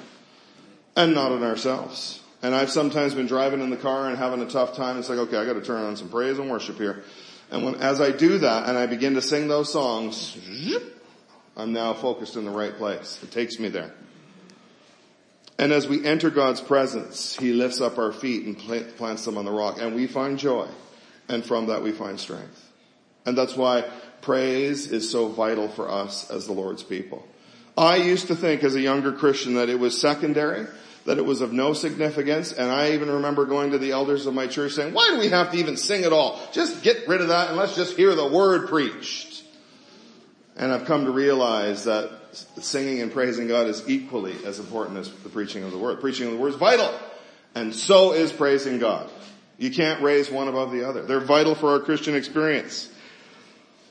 and 0.94 1.14
not 1.14 1.32
on 1.32 1.42
ourselves. 1.42 2.20
And 2.42 2.54
I've 2.54 2.70
sometimes 2.70 3.14
been 3.14 3.26
driving 3.26 3.62
in 3.62 3.70
the 3.70 3.78
car 3.78 4.10
and 4.10 4.18
having 4.18 4.42
a 4.42 4.50
tough 4.50 4.76
time. 4.76 4.98
It's 4.98 5.08
like, 5.08 5.18
okay, 5.18 5.38
I 5.38 5.46
gotta 5.46 5.62
turn 5.62 5.82
on 5.82 5.96
some 5.96 6.10
praise 6.10 6.38
and 6.38 6.50
worship 6.50 6.76
here. 6.76 7.02
And 7.50 7.64
when, 7.64 7.76
as 7.76 8.02
I 8.02 8.10
do 8.10 8.36
that 8.36 8.68
and 8.68 8.76
I 8.76 8.84
begin 8.84 9.14
to 9.14 9.22
sing 9.22 9.48
those 9.48 9.72
songs, 9.72 10.36
I'm 11.56 11.72
now 11.72 11.94
focused 11.94 12.36
in 12.36 12.44
the 12.44 12.50
right 12.50 12.76
place. 12.76 13.18
It 13.22 13.30
takes 13.30 13.58
me 13.58 13.70
there. 13.70 13.94
And 15.58 15.72
as 15.72 15.88
we 15.88 16.04
enter 16.04 16.28
God's 16.28 16.60
presence, 16.60 17.34
He 17.34 17.54
lifts 17.54 17.80
up 17.80 17.96
our 17.96 18.12
feet 18.12 18.44
and 18.44 18.58
plants 18.98 19.24
them 19.24 19.38
on 19.38 19.46
the 19.46 19.52
rock 19.52 19.80
and 19.80 19.94
we 19.94 20.06
find 20.06 20.38
joy. 20.38 20.68
And 21.30 21.42
from 21.42 21.68
that 21.68 21.82
we 21.82 21.92
find 21.92 22.20
strength. 22.20 22.62
And 23.24 23.38
that's 23.38 23.56
why 23.56 23.84
praise 24.22 24.90
is 24.90 25.10
so 25.10 25.28
vital 25.28 25.68
for 25.68 25.90
us 25.90 26.30
as 26.30 26.46
the 26.46 26.52
Lord's 26.52 26.82
people. 26.82 27.26
I 27.76 27.96
used 27.96 28.28
to 28.28 28.36
think 28.36 28.64
as 28.64 28.74
a 28.74 28.80
younger 28.80 29.12
Christian 29.12 29.54
that 29.54 29.68
it 29.68 29.78
was 29.78 30.00
secondary, 30.00 30.66
that 31.04 31.18
it 31.18 31.24
was 31.24 31.40
of 31.40 31.52
no 31.52 31.72
significance, 31.72 32.52
and 32.52 32.70
I 32.70 32.92
even 32.92 33.10
remember 33.10 33.44
going 33.44 33.72
to 33.72 33.78
the 33.78 33.92
elders 33.92 34.26
of 34.26 34.34
my 34.34 34.46
church 34.46 34.72
saying, 34.72 34.94
why 34.94 35.10
do 35.10 35.18
we 35.18 35.28
have 35.28 35.52
to 35.52 35.58
even 35.58 35.76
sing 35.76 36.04
at 36.04 36.12
all? 36.12 36.40
Just 36.52 36.82
get 36.82 37.06
rid 37.06 37.20
of 37.20 37.28
that 37.28 37.48
and 37.48 37.56
let's 37.56 37.76
just 37.76 37.96
hear 37.96 38.14
the 38.14 38.26
word 38.26 38.68
preached. 38.68 39.44
And 40.56 40.72
I've 40.72 40.86
come 40.86 41.04
to 41.04 41.10
realize 41.10 41.84
that 41.84 42.10
singing 42.32 43.02
and 43.02 43.12
praising 43.12 43.46
God 43.46 43.66
is 43.66 43.86
equally 43.88 44.34
as 44.44 44.58
important 44.58 44.98
as 44.98 45.12
the 45.12 45.28
preaching 45.28 45.62
of 45.64 45.70
the 45.70 45.78
word. 45.78 46.00
Preaching 46.00 46.26
of 46.26 46.32
the 46.32 46.38
word 46.38 46.48
is 46.48 46.56
vital. 46.56 46.92
And 47.54 47.74
so 47.74 48.12
is 48.12 48.32
praising 48.32 48.78
God. 48.78 49.10
You 49.58 49.70
can't 49.70 50.02
raise 50.02 50.30
one 50.30 50.48
above 50.48 50.72
the 50.72 50.88
other. 50.88 51.02
They're 51.02 51.20
vital 51.20 51.54
for 51.54 51.70
our 51.70 51.80
Christian 51.80 52.14
experience. 52.14 52.90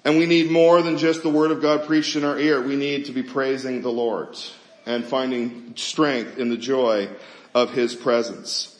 And 0.05 0.19
we 0.19 0.27
need 0.27 0.51
more 0.51 0.83
than 0.83 0.99
just 0.99 1.23
the 1.23 1.29
word 1.29 1.49
of 1.49 1.63
God 1.63 1.87
preached 1.87 2.15
in 2.15 2.23
our 2.23 2.37
ear. 2.37 2.61
We 2.61 2.75
need 2.75 3.05
to 3.05 3.11
be 3.11 3.23
praising 3.23 3.81
the 3.81 3.89
Lord 3.89 4.37
and 4.85 5.03
finding 5.03 5.73
strength 5.75 6.37
in 6.37 6.49
the 6.49 6.57
joy 6.57 7.09
of 7.55 7.71
His 7.71 7.95
presence. 7.95 8.79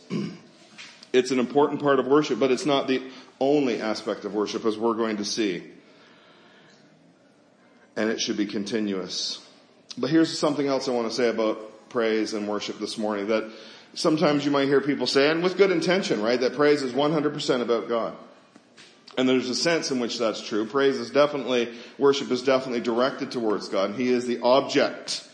it's 1.14 1.32
an 1.32 1.40
important 1.40 1.82
part 1.82 1.98
of 1.98 2.06
worship, 2.06 2.40
but 2.40 2.52
it's 2.52 2.68
not 2.68 2.88
the 2.88 3.02
only 3.40 3.82
aspect 3.82 4.24
of 4.24 4.36
worship 4.36 4.66
as 4.66 4.78
we're 4.78 4.94
going 4.94 5.18
to 5.18 5.26
see. 5.26 5.64
And 7.96 8.10
it 8.10 8.22
should 8.22 8.38
be 8.38 8.46
continuous. 8.46 9.44
But 9.98 10.12
here's 10.12 10.38
something 10.38 10.68
else 10.68 10.88
I 10.88 10.92
want 10.92 11.10
to 11.10 11.16
say 11.16 11.30
about 11.30 11.90
praise 11.90 12.34
and 12.34 12.48
worship 12.48 12.78
this 12.78 12.98
morning 13.00 13.28
that 13.28 13.50
sometimes 13.96 14.46
you 14.46 14.52
might 14.52 14.68
hear 14.68 14.82
people 14.82 15.08
say, 15.08 15.32
and 15.32 15.42
with 15.42 15.58
good 15.58 15.72
intention, 15.72 16.22
right, 16.22 16.40
that 16.40 16.56
praise 16.56 16.84
is 16.84 16.94
100% 16.94 17.62
about 17.62 17.88
God. 17.90 18.16
And 19.18 19.30
there's 19.30 19.50
a 19.50 19.56
sense 19.56 19.92
in 19.92 20.00
which 20.00 20.20
that's 20.20 20.42
true. 20.42 20.66
Praise 20.66 20.98
is 20.98 21.10
definitely, 21.10 21.74
worship 21.98 22.32
is 22.32 22.42
definitely 22.42 22.82
directed 22.82 23.32
towards 23.32 23.70
God. 23.70 23.96
He 23.96 24.10
is 24.10 24.26
the 24.26 24.42
object 24.42 25.26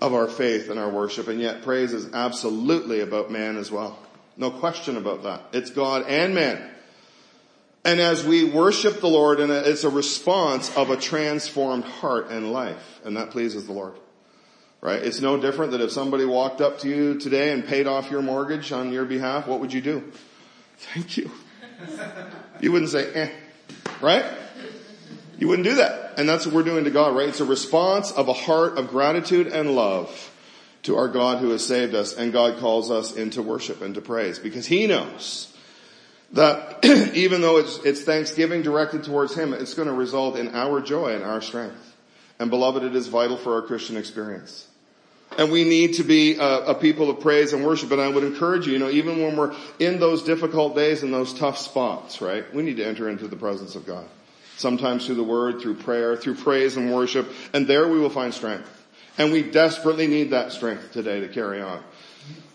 of 0.00 0.14
our 0.14 0.26
faith 0.26 0.70
and 0.70 0.80
our 0.80 0.88
worship. 0.88 1.28
And 1.28 1.40
yet 1.40 1.62
praise 1.62 1.92
is 1.92 2.12
absolutely 2.14 3.00
about 3.00 3.30
man 3.30 3.56
as 3.56 3.70
well. 3.70 3.98
No 4.36 4.50
question 4.50 4.96
about 4.96 5.24
that. 5.24 5.42
It's 5.52 5.70
God 5.70 6.06
and 6.08 6.34
man. 6.34 6.70
And 7.84 8.00
as 8.00 8.24
we 8.24 8.44
worship 8.44 9.00
the 9.00 9.08
Lord, 9.08 9.40
and 9.40 9.50
it's 9.50 9.84
a 9.84 9.90
response 9.90 10.74
of 10.76 10.90
a 10.90 10.96
transformed 10.96 11.84
heart 11.84 12.30
and 12.30 12.52
life, 12.52 13.00
and 13.04 13.16
that 13.16 13.30
pleases 13.30 13.66
the 13.66 13.72
Lord. 13.72 13.94
Right? 14.80 15.02
It's 15.02 15.20
no 15.20 15.40
different 15.40 15.72
that 15.72 15.80
if 15.80 15.92
somebody 15.92 16.24
walked 16.24 16.60
up 16.60 16.80
to 16.80 16.88
you 16.88 17.18
today 17.18 17.52
and 17.52 17.64
paid 17.64 17.86
off 17.86 18.10
your 18.10 18.22
mortgage 18.22 18.72
on 18.72 18.92
your 18.92 19.04
behalf, 19.04 19.46
what 19.46 19.60
would 19.60 19.72
you 19.72 19.80
do? 19.80 20.12
Thank 20.78 21.16
you. 21.16 21.30
You 22.60 22.72
wouldn't 22.72 22.90
say, 22.90 23.12
eh, 23.12 23.30
right? 24.00 24.24
You 25.38 25.48
wouldn't 25.48 25.66
do 25.66 25.76
that. 25.76 26.14
And 26.18 26.28
that's 26.28 26.46
what 26.46 26.54
we're 26.54 26.62
doing 26.62 26.84
to 26.84 26.90
God, 26.90 27.16
right? 27.16 27.28
It's 27.28 27.40
a 27.40 27.44
response 27.44 28.12
of 28.12 28.28
a 28.28 28.32
heart 28.32 28.78
of 28.78 28.88
gratitude 28.88 29.48
and 29.48 29.74
love 29.74 30.30
to 30.84 30.96
our 30.96 31.08
God 31.08 31.38
who 31.38 31.50
has 31.50 31.66
saved 31.66 31.94
us 31.94 32.14
and 32.14 32.32
God 32.32 32.58
calls 32.58 32.90
us 32.90 33.14
into 33.14 33.42
worship 33.42 33.82
and 33.82 33.94
to 33.94 34.00
praise 34.00 34.38
because 34.38 34.66
He 34.66 34.86
knows 34.86 35.52
that 36.32 36.84
even 37.14 37.40
though 37.40 37.58
it's, 37.58 37.78
it's 37.78 38.02
thanksgiving 38.02 38.62
directed 38.62 39.04
towards 39.04 39.34
Him, 39.34 39.52
it's 39.52 39.74
going 39.74 39.88
to 39.88 39.94
result 39.94 40.36
in 40.36 40.54
our 40.54 40.80
joy 40.80 41.14
and 41.14 41.24
our 41.24 41.40
strength. 41.40 41.96
And 42.38 42.50
beloved, 42.50 42.82
it 42.82 42.96
is 42.96 43.08
vital 43.08 43.36
for 43.36 43.54
our 43.54 43.62
Christian 43.62 43.96
experience. 43.96 44.66
And 45.38 45.50
we 45.50 45.64
need 45.64 45.94
to 45.94 46.04
be 46.04 46.36
a, 46.36 46.66
a, 46.66 46.74
people 46.74 47.10
of 47.10 47.20
praise 47.20 47.52
and 47.52 47.64
worship. 47.64 47.90
And 47.90 48.00
I 48.00 48.08
would 48.08 48.24
encourage 48.24 48.66
you, 48.66 48.74
you 48.74 48.78
know, 48.78 48.90
even 48.90 49.22
when 49.22 49.36
we're 49.36 49.54
in 49.78 49.98
those 49.98 50.22
difficult 50.22 50.74
days 50.74 51.02
and 51.02 51.12
those 51.12 51.32
tough 51.32 51.58
spots, 51.58 52.20
right? 52.20 52.52
We 52.54 52.62
need 52.62 52.76
to 52.76 52.86
enter 52.86 53.08
into 53.08 53.28
the 53.28 53.36
presence 53.36 53.74
of 53.74 53.86
God. 53.86 54.06
Sometimes 54.56 55.06
through 55.06 55.16
the 55.16 55.24
word, 55.24 55.60
through 55.60 55.76
prayer, 55.76 56.16
through 56.16 56.36
praise 56.36 56.76
and 56.76 56.92
worship. 56.92 57.30
And 57.52 57.66
there 57.66 57.88
we 57.88 57.98
will 57.98 58.10
find 58.10 58.32
strength. 58.32 58.68
And 59.18 59.32
we 59.32 59.42
desperately 59.42 60.06
need 60.06 60.30
that 60.30 60.52
strength 60.52 60.92
today 60.92 61.20
to 61.20 61.28
carry 61.28 61.60
on. 61.60 61.82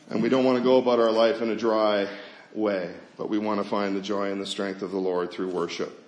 And 0.09 0.23
we 0.23 0.29
don't 0.29 0.45
want 0.45 0.57
to 0.57 0.63
go 0.63 0.77
about 0.77 0.99
our 0.99 1.11
life 1.11 1.41
in 1.41 1.49
a 1.49 1.55
dry 1.55 2.07
way, 2.53 2.93
but 3.17 3.29
we 3.29 3.37
want 3.37 3.61
to 3.61 3.69
find 3.69 3.95
the 3.95 4.01
joy 4.01 4.31
and 4.31 4.41
the 4.41 4.45
strength 4.45 4.81
of 4.81 4.91
the 4.91 4.97
Lord 4.97 5.31
through 5.31 5.49
worship. 5.49 6.03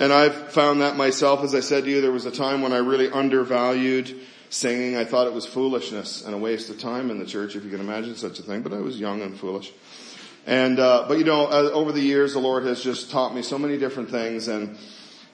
And 0.00 0.12
I've 0.12 0.52
found 0.52 0.80
that 0.80 0.96
myself, 0.96 1.42
as 1.42 1.54
I 1.54 1.60
said 1.60 1.84
to 1.84 1.90
you, 1.90 2.00
there 2.00 2.12
was 2.12 2.24
a 2.24 2.30
time 2.30 2.62
when 2.62 2.72
I 2.72 2.78
really 2.78 3.10
undervalued 3.10 4.18
singing. 4.50 4.96
I 4.96 5.04
thought 5.04 5.26
it 5.26 5.32
was 5.32 5.46
foolishness 5.46 6.24
and 6.24 6.34
a 6.34 6.38
waste 6.38 6.70
of 6.70 6.78
time 6.78 7.10
in 7.10 7.18
the 7.18 7.26
church, 7.26 7.56
if 7.56 7.64
you 7.64 7.70
can 7.70 7.80
imagine 7.80 8.14
such 8.16 8.38
a 8.38 8.42
thing. 8.42 8.62
But 8.62 8.72
I 8.72 8.78
was 8.78 8.98
young 8.98 9.20
and 9.22 9.38
foolish. 9.38 9.72
And, 10.46 10.78
uh, 10.78 11.04
but 11.06 11.18
you 11.18 11.24
know, 11.24 11.46
uh, 11.46 11.70
over 11.72 11.92
the 11.92 12.00
years, 12.00 12.32
the 12.32 12.38
Lord 12.38 12.64
has 12.64 12.82
just 12.82 13.10
taught 13.10 13.34
me 13.34 13.42
so 13.42 13.58
many 13.58 13.76
different 13.76 14.10
things. 14.10 14.48
And, 14.48 14.78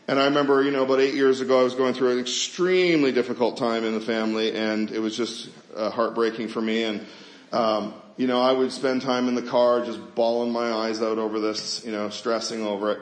and 0.09 0.19
I 0.19 0.25
remember, 0.25 0.63
you 0.63 0.73
know, 0.73 0.83
about 0.83 1.01
eight 1.01 1.15
years 1.15 1.41
ago, 1.41 1.61
I 1.61 1.63
was 1.63 1.75
going 1.75 1.95
through 1.95 2.13
an 2.13 2.19
extremely 2.19 3.13
difficult 3.13 3.57
time 3.57 3.85
in 3.85 3.95
the 3.95 4.01
family, 4.01 4.55
and 4.57 4.91
it 4.91 4.99
was 4.99 5.17
just 5.17 5.51
uh, 5.77 5.91
heartbreaking 5.91 6.49
for 6.49 6.61
me. 6.61 6.83
And, 6.83 7.07
um, 7.53 7.95
you 8.17 8.27
know, 8.27 8.41
I 8.43 8.53
would 8.53 8.73
spend 8.73 9.03
time 9.03 9.29
in 9.29 9.37
the 9.37 9.43
car 9.43 9.85
just 9.85 10.15
bawling 10.17 10.53
my 10.53 10.73
eyes 10.73 11.01
out 11.01 11.19
over 11.19 11.39
this, 11.39 11.85
you 11.85 11.93
know, 11.93 12.11
stressing 12.11 12.63
over 12.63 12.91
it. 12.93 12.99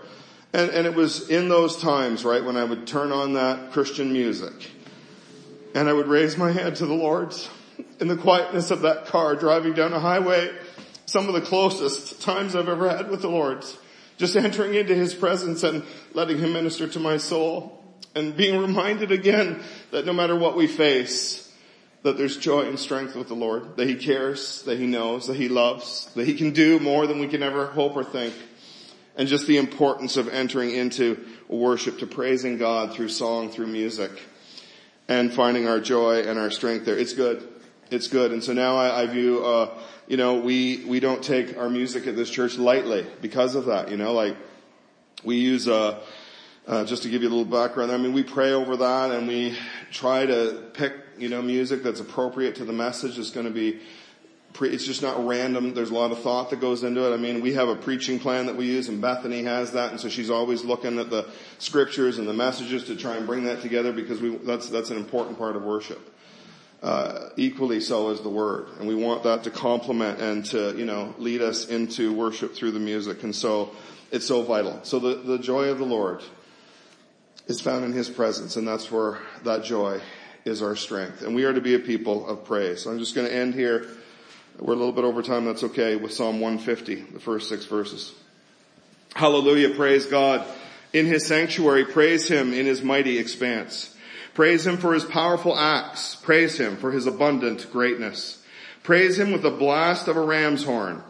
And, 0.53 0.71
and 0.71 0.87
it 0.87 0.95
was 0.95 1.31
in 1.31 1.49
those 1.49 1.81
times, 1.81 2.27
right, 2.27 2.45
when 2.45 2.57
I 2.57 2.65
would 2.65 2.87
turn 2.87 3.11
on 3.11 3.33
that 3.35 3.73
Christian 3.73 4.13
music 4.13 4.71
and 5.75 5.89
I 5.89 5.93
would 5.93 6.09
raise 6.09 6.37
my 6.37 6.53
hand 6.53 6.77
to 6.77 6.87
the 6.87 6.95
Lord's. 6.95 7.49
in 8.01 8.09
the 8.09 8.17
quietness 8.17 8.71
of 8.71 8.83
that 8.83 9.07
car 9.07 9.37
driving 9.37 9.75
down 9.75 9.93
a 9.93 10.01
highway, 10.01 10.51
some 11.07 11.29
of 11.29 11.35
the 11.35 11.41
closest 11.41 12.23
times 12.23 12.55
I've 12.55 12.69
ever 12.69 12.89
had 12.89 13.11
with 13.11 13.23
the 13.23 13.29
Lord. 13.29 13.65
Just 14.19 14.37
entering 14.37 14.75
into 14.75 14.95
His 14.95 15.15
presence 15.15 15.63
and 15.63 15.85
letting 16.15 16.39
Him 16.39 16.53
minister 16.53 16.87
to 16.89 17.01
my 17.01 17.17
soul 17.17 17.83
and 18.15 18.37
being 18.37 18.61
reminded 18.61 19.11
again 19.11 19.63
that 19.91 20.07
no 20.07 20.13
matter 20.13 20.37
what 20.37 20.57
we 20.57 20.67
face, 20.67 21.51
that 22.03 22.19
there's 22.19 22.37
joy 22.37 22.63
and 22.63 22.79
strength 22.79 23.15
with 23.15 23.29
the 23.29 23.35
Lord, 23.35 23.77
that 23.77 23.89
He 23.89 23.95
cares, 23.95 24.63
that 24.63 24.79
He 24.79 24.87
knows, 24.87 25.27
that 25.29 25.37
He 25.37 25.49
loves, 25.49 26.13
that 26.15 26.27
He 26.27 26.35
can 26.35 26.51
do 26.51 26.79
more 26.79 27.07
than 27.07 27.21
we 27.21 27.29
can 27.29 27.43
ever 27.43 27.67
hope 27.67 27.97
or 27.97 28.05
think. 28.05 28.35
And 29.17 29.29
just 29.29 29.47
the 29.47 29.59
importance 29.59 30.17
of 30.17 30.29
entering 30.29 30.71
into 30.71 31.25
worship, 31.49 31.99
to 31.99 32.07
praising 32.07 32.59
God 32.59 32.95
through 32.95 33.11
song, 33.11 33.51
through 33.51 33.67
music, 33.67 34.11
and 35.13 35.33
finding 35.33 35.69
our 35.69 35.81
joy 35.81 36.23
and 36.23 36.39
our 36.39 36.51
strength 36.51 36.85
there. 36.85 36.99
It's 36.99 37.13
good. 37.13 37.49
It's 37.91 38.09
good. 38.09 38.33
And 38.33 38.43
so 38.43 38.53
now 38.53 38.77
I, 38.77 39.03
I 39.03 39.07
view, 39.07 39.45
uh, 39.45 39.69
you 40.09 40.17
know, 40.17 40.41
we, 40.41 40.85
we 40.87 41.01
don't 41.01 41.23
take 41.23 41.57
our 41.57 41.69
music 41.69 42.07
at 42.07 42.17
this 42.17 42.31
church 42.31 42.57
lightly 42.57 43.07
because 43.21 43.55
of 43.55 43.67
that, 43.67 43.91
you 43.91 43.97
know, 43.97 44.13
like, 44.13 44.37
we 45.25 45.37
use, 45.37 45.69
uh, 45.69 46.01
uh, 46.67 46.85
just 46.85 47.03
to 47.05 47.09
give 47.09 47.23
you 47.23 47.29
a 47.29 47.35
little 47.35 47.45
background, 47.45 47.93
I 47.93 47.97
mean, 47.97 48.13
we 48.13 48.23
pray 48.23 48.53
over 48.53 48.77
that 48.77 49.13
and 49.13 49.29
we 49.29 49.57
try 49.91 50.27
to 50.27 50.65
pick, 50.75 50.95
you 51.19 51.29
know, 51.29 51.43
music 51.43 51.83
that's 51.83 52.01
appropriate 52.01 52.57
to 52.57 52.65
the 52.65 52.73
message. 52.73 53.19
It's 53.19 53.31
going 53.31 53.47
to 53.47 53.53
be, 53.53 53.81
it's 54.61 54.85
just 54.85 55.03
not 55.03 55.27
random. 55.27 55.75
There's 55.75 55.91
a 55.91 55.95
lot 55.95 56.13
of 56.13 56.21
thought 56.21 56.51
that 56.51 56.61
goes 56.61 56.85
into 56.85 57.11
it. 57.11 57.15
I 57.15 57.17
mean, 57.17 57.41
we 57.41 57.55
have 57.55 57.69
a 57.69 57.77
preaching 57.77 58.19
plan 58.19 58.47
that 58.47 58.57
we 58.57 58.67
use 58.67 58.89
and 58.89 59.01
Bethany 59.01 59.43
has 59.45 59.73
that. 59.73 59.91
And 59.91 60.01
so 60.01 60.09
she's 60.09 60.31
always 60.31 60.65
looking 60.65 60.99
at 60.99 61.11
the 61.11 61.29
scriptures 61.59 62.19
and 62.19 62.29
the 62.29 62.35
messages 62.35 62.85
to 62.85 62.97
try 62.97 63.17
and 63.17 63.27
bring 63.27 63.45
that 63.45 63.63
together 63.63 63.93
because 63.93 64.21
we, 64.21 64.37
that's, 64.37 64.69
that's 64.69 64.91
an 64.91 64.99
important 64.99 65.39
part 65.39 65.57
of 65.57 65.63
worship. 65.63 66.11
Uh, 66.83 67.29
equally 67.37 67.81
so 67.81 68.11
is 68.11 68.21
the 68.21 68.29
word. 68.29 68.67
And 68.79 68.89
we 68.89 68.95
want 68.95 69.23
that 69.23 69.45
to 69.45 69.51
complement 69.51 70.21
and 70.21 70.45
to, 70.47 70.77
you 70.77 70.85
know, 70.85 71.15
lead 71.19 71.41
us 71.41 71.69
into 71.69 72.13
worship 72.13 72.55
through 72.55 72.73
the 72.73 72.81
music. 72.81 73.23
And 73.23 73.35
so 73.35 73.71
it's 74.11 74.27
so 74.27 74.43
vital. 74.43 74.81
So 74.83 74.99
the, 74.99 75.15
the 75.15 75.39
joy 75.39 75.69
of 75.69 75.79
the 75.79 75.87
Lord 75.87 76.23
is 77.47 77.61
found 77.61 77.85
in 77.85 77.93
His 77.93 78.11
presence 78.11 78.57
and 78.57 78.67
that's 78.67 78.91
where 78.91 79.19
that 79.45 79.65
joy 79.65 80.01
is 80.45 80.61
our 80.61 80.77
strength. 80.77 81.23
And 81.23 81.35
we 81.35 81.45
are 81.45 81.53
to 81.53 81.61
be 81.61 81.75
a 81.75 81.79
people 81.79 82.27
of 82.27 82.45
praise. 82.45 82.83
So 82.83 82.91
I'm 82.91 82.99
just 82.99 83.15
going 83.15 83.29
to 83.29 83.35
end 83.35 83.55
here. 83.55 83.87
We're 84.59 84.75
a 84.75 84.77
little 84.77 84.93
bit 84.93 85.05
over 85.05 85.23
time. 85.23 85.45
That's 85.45 85.65
okay 85.65 85.97
with 85.97 86.13
Psalm 86.13 86.41
150, 86.41 86.95
the 87.13 87.21
first 87.21 87.49
six 87.49 87.65
verses. 87.65 88.13
Hallelujah. 89.15 89.75
Praise 89.75 90.07
God. 90.07 90.47
In 90.93 91.07
His 91.07 91.27
sanctuary, 91.27 91.85
praise 91.85 92.29
Him 92.29 92.53
in 92.53 92.67
His 92.67 92.83
mighty 92.83 93.19
expanse. 93.19 93.93
Praise 94.35 94.67
him 94.67 94.79
for 94.79 94.95
his 94.95 95.05
powerful 95.05 95.57
acts. 95.57 96.15
Praise 96.15 96.59
him 96.59 96.77
for 96.77 96.91
his 96.91 97.07
abundant 97.07 97.71
greatness. 97.71 98.43
Praise 98.83 99.19
him 99.19 99.31
with 99.31 99.43
the 99.43 99.51
blast 99.51 100.09
of 100.09 100.17
a 100.17 100.21
ram's 100.21 100.65
horn. 100.65 101.03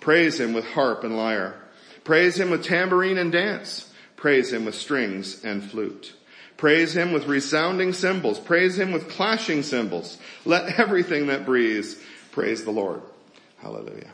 Praise 0.00 0.40
him 0.40 0.54
with 0.54 0.64
harp 0.64 1.04
and 1.04 1.16
lyre. 1.16 1.60
Praise 2.04 2.40
him 2.40 2.50
with 2.50 2.64
tambourine 2.64 3.18
and 3.18 3.30
dance. 3.30 3.92
Praise 4.16 4.52
him 4.52 4.64
with 4.64 4.74
strings 4.74 5.44
and 5.44 5.62
flute. 5.62 6.14
Praise 6.56 6.96
him 6.96 7.12
with 7.12 7.26
resounding 7.26 7.92
cymbals. 7.92 8.38
Praise 8.38 8.78
him 8.78 8.92
with 8.92 9.10
clashing 9.10 9.62
cymbals. 9.62 10.18
Let 10.44 10.78
everything 10.78 11.26
that 11.26 11.46
breathes 11.46 11.96
praise 12.32 12.64
the 12.64 12.70
Lord. 12.70 13.02
Hallelujah. 13.58 14.10